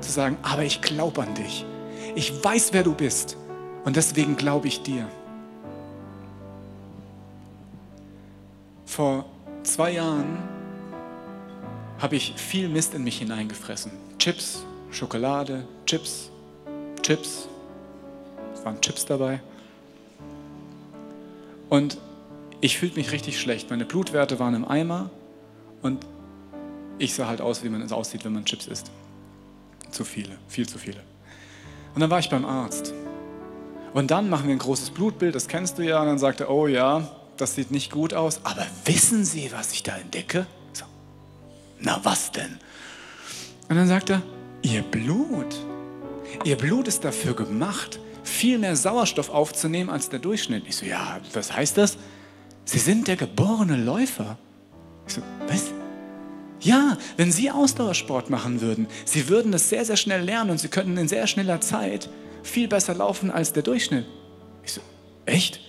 zu 0.01 0.11
sagen, 0.11 0.37
aber 0.41 0.63
ich 0.63 0.81
glaube 0.81 1.21
an 1.21 1.33
dich. 1.35 1.65
Ich 2.15 2.43
weiß, 2.43 2.73
wer 2.73 2.83
du 2.83 2.93
bist. 2.93 3.37
Und 3.87 3.95
deswegen 3.95 4.35
glaube 4.35 4.67
ich 4.67 4.83
dir. 4.83 5.07
Vor 8.85 9.23
zwei 9.63 9.91
Jahren 9.91 10.39
habe 11.97 12.17
ich 12.17 12.33
viel 12.35 12.67
Mist 12.67 12.93
in 12.95 13.05
mich 13.05 13.19
hineingefressen. 13.19 13.93
Chips, 14.19 14.65
Schokolade, 14.91 15.65
Chips, 15.85 16.29
Chips. 17.01 17.47
Es 18.53 18.65
waren 18.65 18.81
Chips 18.81 19.05
dabei. 19.05 19.39
Und 21.69 21.97
ich 22.59 22.79
fühlte 22.79 22.97
mich 22.97 23.13
richtig 23.13 23.39
schlecht. 23.39 23.69
Meine 23.69 23.85
Blutwerte 23.85 24.37
waren 24.37 24.53
im 24.53 24.67
Eimer 24.67 25.09
und 25.81 26.05
ich 26.99 27.13
sah 27.13 27.27
halt 27.29 27.39
aus, 27.39 27.63
wie 27.63 27.69
man 27.69 27.81
es 27.81 27.93
aussieht, 27.93 28.25
wenn 28.25 28.33
man 28.33 28.43
Chips 28.43 28.67
isst. 28.67 28.91
Zu 29.91 30.03
viele, 30.03 30.37
viel 30.49 30.67
zu 30.67 30.77
viele. 30.77 31.01
Und 31.95 32.01
dann 32.01 32.09
war 32.09 32.19
ich 32.19 32.29
beim 32.29 32.43
Arzt. 32.43 32.93
Und 33.93 34.11
dann 34.11 34.29
machen 34.29 34.47
wir 34.47 34.55
ein 34.55 34.59
großes 34.59 34.91
Blutbild, 34.91 35.35
das 35.35 35.47
kennst 35.47 35.77
du 35.77 35.83
ja. 35.83 36.01
Und 36.01 36.07
dann 36.07 36.19
sagt 36.19 36.41
er, 36.41 36.49
oh 36.49 36.67
ja, 36.67 37.09
das 37.37 37.55
sieht 37.55 37.71
nicht 37.71 37.91
gut 37.91 38.13
aus. 38.13 38.41
Aber 38.43 38.65
wissen 38.85 39.25
Sie, 39.25 39.51
was 39.51 39.71
ich 39.71 39.83
da 39.83 39.95
entdecke? 39.97 40.45
Na 41.79 41.99
was 42.03 42.31
denn? 42.31 42.57
Und 43.69 43.75
dann 43.75 43.87
sagt 43.87 44.09
er, 44.09 44.21
ihr 44.61 44.81
Blut, 44.81 45.55
ihr 46.43 46.57
Blut 46.57 46.87
ist 46.87 47.03
dafür 47.03 47.35
gemacht, 47.35 47.99
viel 48.23 48.57
mehr 48.57 48.75
Sauerstoff 48.75 49.29
aufzunehmen 49.29 49.89
als 49.89 50.09
der 50.09 50.19
Durchschnitt. 50.19 50.63
Ich 50.67 50.77
so, 50.77 50.85
ja, 50.85 51.19
was 51.33 51.53
heißt 51.55 51.77
das? 51.77 51.97
Sie 52.65 52.79
sind 52.79 53.07
der 53.07 53.15
geborene 53.15 53.77
Läufer. 53.77 54.37
Ich 55.07 55.13
so, 55.13 55.21
was? 55.47 55.71
Ja, 56.59 56.97
wenn 57.15 57.31
Sie 57.31 57.51
Ausdauersport 57.51 58.29
machen 58.29 58.61
würden, 58.61 58.87
Sie 59.05 59.29
würden 59.29 59.51
das 59.51 59.69
sehr, 59.69 59.85
sehr 59.85 59.97
schnell 59.97 60.21
lernen 60.21 60.49
und 60.49 60.59
Sie 60.59 60.67
könnten 60.69 60.97
in 60.97 61.07
sehr 61.07 61.27
schneller 61.27 61.61
Zeit 61.61 62.09
viel 62.47 62.67
besser 62.67 62.93
laufen 62.93 63.31
als 63.31 63.53
der 63.53 63.63
Durchschnitt. 63.63 64.05
Ich 64.63 64.73
so, 64.73 64.81
echt? 65.25 65.59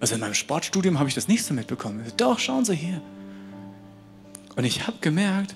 Also 0.00 0.14
in 0.14 0.20
meinem 0.20 0.34
Sportstudium 0.34 0.98
habe 0.98 1.08
ich 1.08 1.14
das 1.14 1.28
nicht 1.28 1.44
so 1.44 1.54
mitbekommen. 1.54 2.02
So, 2.04 2.12
Doch, 2.16 2.38
schauen 2.38 2.64
Sie 2.64 2.74
hier. 2.74 3.00
Und 4.56 4.64
ich 4.64 4.86
habe 4.86 4.98
gemerkt, 5.00 5.54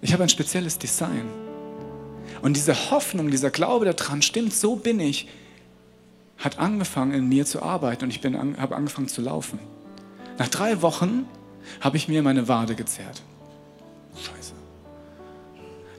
ich 0.00 0.12
habe 0.12 0.22
ein 0.22 0.28
spezielles 0.28 0.78
Design. 0.78 1.28
Und 2.42 2.56
diese 2.56 2.90
Hoffnung, 2.90 3.30
dieser 3.30 3.50
Glaube 3.50 3.84
daran, 3.92 4.22
stimmt, 4.22 4.54
so 4.54 4.76
bin 4.76 5.00
ich, 5.00 5.28
hat 6.38 6.58
angefangen 6.58 7.12
in 7.12 7.28
mir 7.28 7.44
zu 7.44 7.62
arbeiten 7.62 8.04
und 8.04 8.10
ich 8.10 8.20
bin, 8.20 8.36
habe 8.58 8.76
angefangen 8.76 9.08
zu 9.08 9.20
laufen. 9.20 9.58
Nach 10.38 10.48
drei 10.48 10.80
Wochen 10.80 11.26
habe 11.80 11.98
ich 11.98 12.08
mir 12.08 12.22
meine 12.22 12.48
Wade 12.48 12.74
gezerrt. 12.74 13.22
Scheiße. 14.16 14.54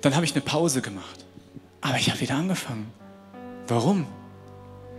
Dann 0.01 0.15
habe 0.15 0.25
ich 0.25 0.33
eine 0.33 0.41
Pause 0.41 0.81
gemacht. 0.81 1.25
Aber 1.81 1.97
ich 1.97 2.09
habe 2.09 2.19
wieder 2.21 2.35
angefangen. 2.35 2.91
Warum? 3.71 4.05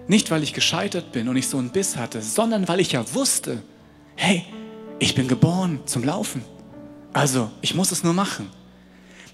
Nicht, 0.09 0.31
weil 0.31 0.43
ich 0.43 0.55
gescheitert 0.55 1.13
bin 1.13 1.29
und 1.29 1.37
ich 1.37 1.47
so 1.47 1.59
einen 1.59 1.69
Biss 1.69 1.99
hatte, 1.99 2.23
sondern 2.23 2.69
weil 2.69 2.81
ich 2.81 2.93
ja 2.93 3.05
wusste, 3.13 3.63
hey, 4.17 4.47
ich 4.99 5.15
bin 5.15 5.29
geboren 5.29 5.81
zum 5.85 6.03
Laufen. 6.03 6.43
Also, 7.13 7.51
ich 7.61 7.75
muss 7.75 7.93
es 7.93 8.03
nur 8.03 8.15
machen. 8.15 8.49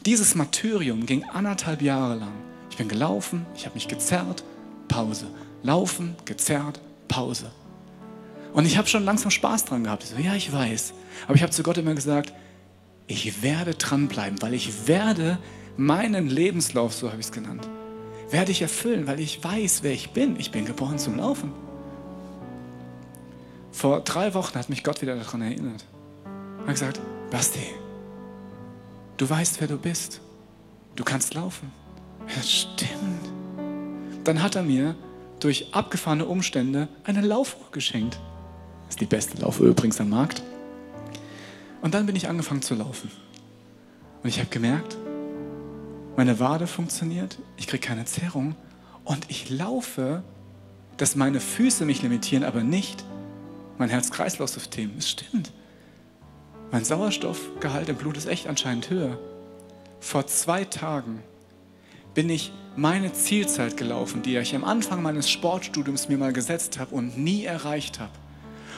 Dieses 0.04 0.34
Martyrium 0.34 1.06
ging 1.06 1.22
anderthalb 1.22 1.82
Jahre 1.82 2.16
lang. 2.16 2.32
Ich 2.68 2.78
bin 2.78 2.88
gelaufen, 2.88 3.46
ich 3.54 3.64
habe 3.64 3.76
mich 3.76 3.86
gezerrt, 3.86 4.42
Pause. 4.88 5.28
Laufen, 5.62 6.16
gezerrt, 6.24 6.80
Pause. 7.06 7.52
Und 8.52 8.66
ich 8.66 8.76
habe 8.76 8.88
schon 8.88 9.04
langsam 9.04 9.30
Spaß 9.30 9.66
dran 9.66 9.84
gehabt. 9.84 10.02
Ich 10.02 10.10
so, 10.10 10.16
ja, 10.16 10.34
ich 10.34 10.52
weiß. 10.52 10.94
Aber 11.28 11.36
ich 11.36 11.42
habe 11.42 11.52
zu 11.52 11.62
Gott 11.62 11.78
immer 11.78 11.94
gesagt, 11.94 12.32
ich 13.06 13.40
werde 13.40 13.74
dranbleiben, 13.74 14.42
weil 14.42 14.54
ich 14.54 14.88
werde 14.88 15.38
meinen 15.76 16.28
Lebenslauf, 16.28 16.92
so 16.92 17.12
habe 17.12 17.20
ich 17.20 17.26
es 17.26 17.32
genannt, 17.32 17.68
werde 18.30 18.52
ich 18.52 18.62
erfüllen, 18.62 19.06
weil 19.06 19.20
ich 19.20 19.42
weiß, 19.42 19.82
wer 19.82 19.92
ich 19.92 20.10
bin. 20.10 20.38
Ich 20.38 20.50
bin 20.50 20.64
geboren 20.64 20.98
zum 20.98 21.16
Laufen. 21.16 21.52
Vor 23.72 24.00
drei 24.00 24.34
Wochen 24.34 24.54
hat 24.54 24.68
mich 24.68 24.84
Gott 24.84 25.02
wieder 25.02 25.16
daran 25.16 25.42
erinnert. 25.42 25.84
Er 26.60 26.66
hat 26.66 26.74
gesagt, 26.74 27.00
Basti, 27.30 27.60
du 29.16 29.28
weißt, 29.28 29.60
wer 29.60 29.68
du 29.68 29.78
bist. 29.78 30.20
Du 30.96 31.04
kannst 31.04 31.34
laufen. 31.34 31.72
Ja, 32.34 32.42
stimmt. 32.42 33.32
Dann 34.24 34.42
hat 34.42 34.56
er 34.56 34.62
mir 34.62 34.94
durch 35.40 35.72
abgefahrene 35.72 36.26
Umstände 36.26 36.88
eine 37.04 37.20
Laufuhr 37.20 37.70
geschenkt. 37.70 38.18
Das 38.86 38.94
ist 38.94 39.00
die 39.00 39.06
beste 39.06 39.40
Laufuhr 39.40 39.68
übrigens 39.68 40.00
am 40.00 40.10
Markt. 40.10 40.42
Und 41.80 41.94
dann 41.94 42.06
bin 42.06 42.16
ich 42.16 42.28
angefangen 42.28 42.62
zu 42.62 42.74
laufen. 42.74 43.10
Und 44.22 44.28
ich 44.28 44.40
habe 44.40 44.48
gemerkt, 44.50 44.97
meine 46.18 46.40
Wade 46.40 46.66
funktioniert, 46.66 47.38
ich 47.56 47.68
kriege 47.68 47.86
keine 47.86 48.04
Zerrung 48.04 48.56
und 49.04 49.26
ich 49.28 49.50
laufe, 49.50 50.24
dass 50.96 51.14
meine 51.14 51.38
Füße 51.38 51.84
mich 51.84 52.02
limitieren, 52.02 52.42
aber 52.42 52.64
nicht 52.64 53.04
mein 53.78 53.88
Herz-Kreislauf-System. 53.88 54.90
Es 54.98 55.10
stimmt. 55.10 55.52
Mein 56.72 56.84
Sauerstoffgehalt 56.84 57.88
im 57.88 57.94
Blut 57.94 58.16
ist 58.16 58.26
echt 58.26 58.48
anscheinend 58.48 58.90
höher. 58.90 59.16
Vor 60.00 60.26
zwei 60.26 60.64
Tagen 60.64 61.22
bin 62.14 62.28
ich 62.30 62.50
meine 62.74 63.12
Zielzeit 63.12 63.76
gelaufen, 63.76 64.22
die 64.22 64.36
ich 64.38 64.56
am 64.56 64.64
Anfang 64.64 65.00
meines 65.00 65.30
Sportstudiums 65.30 66.08
mir 66.08 66.18
mal 66.18 66.32
gesetzt 66.32 66.80
habe 66.80 66.96
und 66.96 67.16
nie 67.16 67.44
erreicht 67.44 68.00
habe. 68.00 68.10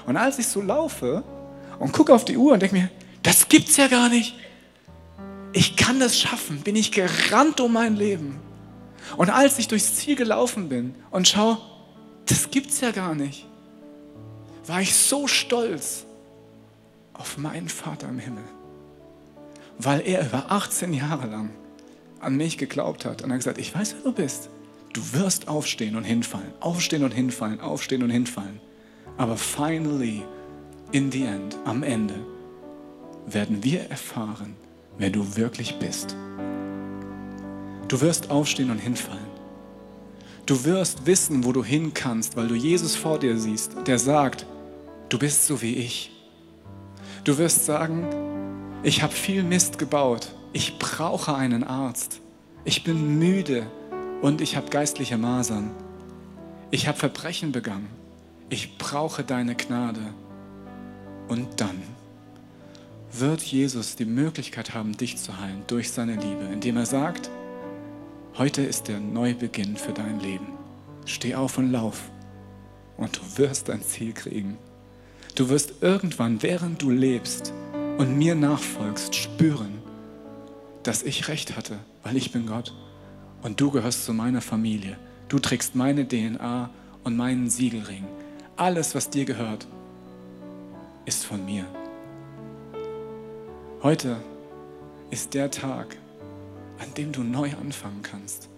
Und 0.06 0.18
als 0.18 0.38
ich 0.38 0.46
so 0.46 0.60
laufe 0.60 1.24
und 1.78 1.92
gucke 1.92 2.12
auf 2.12 2.26
die 2.26 2.36
Uhr 2.36 2.52
und 2.52 2.60
denke 2.60 2.76
mir, 2.76 2.90
das 3.22 3.48
gibt's 3.48 3.78
ja 3.78 3.88
gar 3.88 4.10
nicht. 4.10 4.34
Ich 5.52 5.76
kann 5.76 5.98
das 5.98 6.18
schaffen, 6.18 6.60
bin 6.60 6.76
ich 6.76 6.92
gerannt 6.92 7.60
um 7.60 7.72
mein 7.72 7.96
Leben. 7.96 8.38
Und 9.16 9.30
als 9.30 9.58
ich 9.58 9.68
durchs 9.68 9.96
Ziel 9.96 10.16
gelaufen 10.16 10.68
bin 10.68 10.94
und 11.10 11.26
schaue, 11.26 11.58
das 12.26 12.50
gibt's 12.50 12.80
ja 12.80 12.92
gar 12.92 13.14
nicht, 13.14 13.46
war 14.66 14.80
ich 14.80 14.94
so 14.94 15.26
stolz 15.26 16.04
auf 17.12 17.36
meinen 17.38 17.68
Vater 17.68 18.08
im 18.08 18.18
Himmel, 18.18 18.44
weil 19.78 20.00
er 20.06 20.24
über 20.24 20.50
18 20.50 20.92
Jahre 20.94 21.26
lang 21.26 21.50
an 22.20 22.36
mich 22.36 22.56
geglaubt 22.56 23.04
hat 23.04 23.22
und 23.22 23.30
hat 23.32 23.38
gesagt, 23.38 23.58
ich 23.58 23.74
weiß, 23.74 23.96
wer 23.96 24.12
du 24.12 24.12
bist. 24.12 24.50
Du 24.92 25.12
wirst 25.12 25.48
aufstehen 25.48 25.96
und 25.96 26.04
hinfallen, 26.04 26.52
aufstehen 26.60 27.04
und 27.04 27.12
hinfallen, 27.12 27.60
aufstehen 27.60 28.02
und 28.02 28.10
hinfallen. 28.10 28.60
Aber 29.18 29.36
finally, 29.36 30.22
in 30.92 31.12
the 31.12 31.24
end, 31.24 31.56
am 31.64 31.82
Ende, 31.82 32.14
werden 33.26 33.62
wir 33.62 33.88
erfahren, 33.90 34.56
wer 35.00 35.10
du 35.10 35.36
wirklich 35.36 35.78
bist. 35.78 36.14
Du 37.88 38.00
wirst 38.00 38.30
aufstehen 38.30 38.70
und 38.70 38.78
hinfallen. 38.78 39.30
Du 40.46 40.64
wirst 40.64 41.06
wissen, 41.06 41.44
wo 41.44 41.52
du 41.52 41.64
hin 41.64 41.92
kannst, 41.94 42.36
weil 42.36 42.48
du 42.48 42.54
Jesus 42.54 42.94
vor 42.96 43.18
dir 43.18 43.36
siehst, 43.38 43.74
der 43.86 43.98
sagt, 43.98 44.46
du 45.08 45.18
bist 45.18 45.46
so 45.46 45.62
wie 45.62 45.74
ich. 45.74 46.12
Du 47.24 47.38
wirst 47.38 47.64
sagen, 47.64 48.06
ich 48.82 49.02
habe 49.02 49.12
viel 49.12 49.42
Mist 49.42 49.78
gebaut, 49.78 50.28
ich 50.52 50.78
brauche 50.78 51.34
einen 51.34 51.64
Arzt. 51.64 52.20
Ich 52.64 52.84
bin 52.84 53.18
müde 53.18 53.66
und 54.20 54.40
ich 54.40 54.56
habe 54.56 54.68
geistliche 54.68 55.16
Masern. 55.16 55.70
Ich 56.70 56.88
habe 56.88 56.98
Verbrechen 56.98 57.52
begangen. 57.52 57.88
Ich 58.50 58.76
brauche 58.76 59.24
deine 59.24 59.54
Gnade. 59.54 60.00
Und 61.28 61.60
dann 61.60 61.80
wird 63.12 63.42
Jesus 63.42 63.96
die 63.96 64.04
Möglichkeit 64.04 64.74
haben, 64.74 64.96
dich 64.96 65.16
zu 65.16 65.38
heilen 65.38 65.62
durch 65.66 65.90
seine 65.90 66.14
Liebe, 66.14 66.44
indem 66.52 66.76
er 66.76 66.86
sagt, 66.86 67.30
heute 68.38 68.62
ist 68.62 68.88
der 68.88 69.00
Neubeginn 69.00 69.76
für 69.76 69.92
dein 69.92 70.20
Leben. 70.20 70.46
Steh 71.06 71.34
auf 71.34 71.58
und 71.58 71.72
lauf 71.72 72.10
und 72.96 73.16
du 73.16 73.38
wirst 73.38 73.68
dein 73.68 73.82
Ziel 73.82 74.12
kriegen. 74.12 74.58
Du 75.34 75.48
wirst 75.48 75.74
irgendwann, 75.80 76.42
während 76.42 76.82
du 76.82 76.90
lebst 76.90 77.52
und 77.98 78.16
mir 78.16 78.34
nachfolgst, 78.34 79.14
spüren, 79.14 79.78
dass 80.82 81.02
ich 81.02 81.28
recht 81.28 81.56
hatte, 81.56 81.78
weil 82.02 82.16
ich 82.16 82.32
bin 82.32 82.46
Gott 82.46 82.74
und 83.42 83.60
du 83.60 83.70
gehörst 83.70 84.04
zu 84.04 84.12
meiner 84.12 84.40
Familie. 84.40 84.96
Du 85.28 85.38
trägst 85.38 85.74
meine 85.74 86.06
DNA 86.06 86.70
und 87.04 87.16
meinen 87.16 87.50
Siegelring. 87.50 88.04
Alles, 88.56 88.94
was 88.94 89.10
dir 89.10 89.24
gehört, 89.24 89.66
ist 91.06 91.24
von 91.24 91.44
mir. 91.44 91.64
Heute 93.82 94.18
ist 95.10 95.32
der 95.32 95.50
Tag, 95.50 95.96
an 96.80 96.92
dem 96.98 97.12
du 97.12 97.22
neu 97.22 97.48
anfangen 97.58 98.02
kannst, 98.02 98.50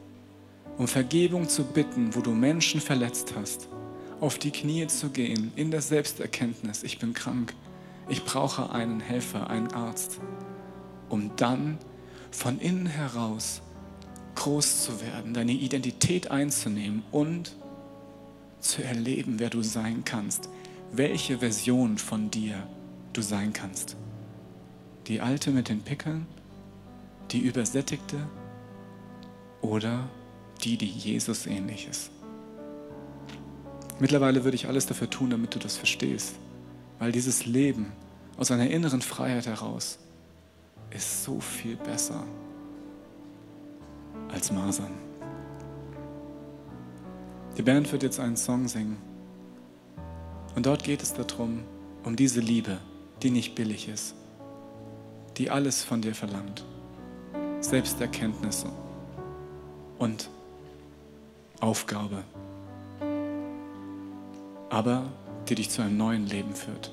um 0.78 0.88
Vergebung 0.88 1.48
zu 1.48 1.62
bitten, 1.62 2.12
wo 2.16 2.22
du 2.22 2.32
Menschen 2.32 2.80
verletzt 2.80 3.32
hast, 3.36 3.68
auf 4.20 4.38
die 4.38 4.50
Knie 4.50 4.88
zu 4.88 5.10
gehen, 5.10 5.52
in 5.54 5.70
der 5.70 5.80
Selbsterkenntnis, 5.80 6.82
ich 6.82 6.98
bin 6.98 7.14
krank, 7.14 7.54
ich 8.08 8.24
brauche 8.24 8.70
einen 8.70 8.98
Helfer, 8.98 9.48
einen 9.48 9.72
Arzt, 9.72 10.18
um 11.08 11.30
dann 11.36 11.78
von 12.32 12.58
innen 12.58 12.86
heraus 12.86 13.62
groß 14.34 14.82
zu 14.82 15.00
werden, 15.02 15.34
deine 15.34 15.52
Identität 15.52 16.32
einzunehmen 16.32 17.04
und 17.12 17.54
zu 18.58 18.82
erleben, 18.82 19.38
wer 19.38 19.50
du 19.50 19.62
sein 19.62 20.02
kannst, 20.04 20.48
welche 20.90 21.38
Version 21.38 21.96
von 21.96 22.28
dir 22.28 22.66
du 23.12 23.22
sein 23.22 23.52
kannst. 23.52 23.96
Die 25.06 25.20
alte 25.20 25.50
mit 25.50 25.68
den 25.68 25.80
Pickeln, 25.80 26.26
die 27.30 27.40
übersättigte 27.40 28.28
oder 29.60 30.08
die, 30.62 30.76
die 30.76 30.86
Jesus 30.86 31.46
ähnlich 31.46 31.88
ist. 31.88 32.10
Mittlerweile 33.98 34.44
würde 34.44 34.54
ich 34.54 34.68
alles 34.68 34.86
dafür 34.86 35.08
tun, 35.08 35.30
damit 35.30 35.54
du 35.54 35.58
das 35.58 35.76
verstehst, 35.76 36.34
weil 36.98 37.12
dieses 37.12 37.46
Leben 37.46 37.92
aus 38.36 38.50
einer 38.50 38.68
inneren 38.70 39.02
Freiheit 39.02 39.46
heraus 39.46 39.98
ist 40.90 41.24
so 41.24 41.40
viel 41.40 41.76
besser 41.76 42.24
als 44.28 44.50
Masern. 44.52 44.92
Die 47.56 47.62
Band 47.62 47.90
wird 47.92 48.02
jetzt 48.02 48.18
einen 48.18 48.36
Song 48.36 48.66
singen. 48.66 48.96
Und 50.54 50.66
dort 50.66 50.84
geht 50.84 51.02
es 51.02 51.12
darum, 51.12 51.60
um 52.02 52.16
diese 52.16 52.40
Liebe, 52.40 52.78
die 53.22 53.30
nicht 53.30 53.54
billig 53.54 53.88
ist, 53.88 54.14
die 55.36 55.50
alles 55.50 55.82
von 55.82 56.02
dir 56.02 56.14
verlangt. 56.14 56.64
Selbsterkenntnisse 57.60 58.66
und 59.98 60.28
Aufgabe, 61.60 62.24
aber 64.68 65.04
die 65.48 65.54
dich 65.54 65.70
zu 65.70 65.82
einem 65.82 65.96
neuen 65.96 66.26
Leben 66.26 66.54
führt. 66.54 66.92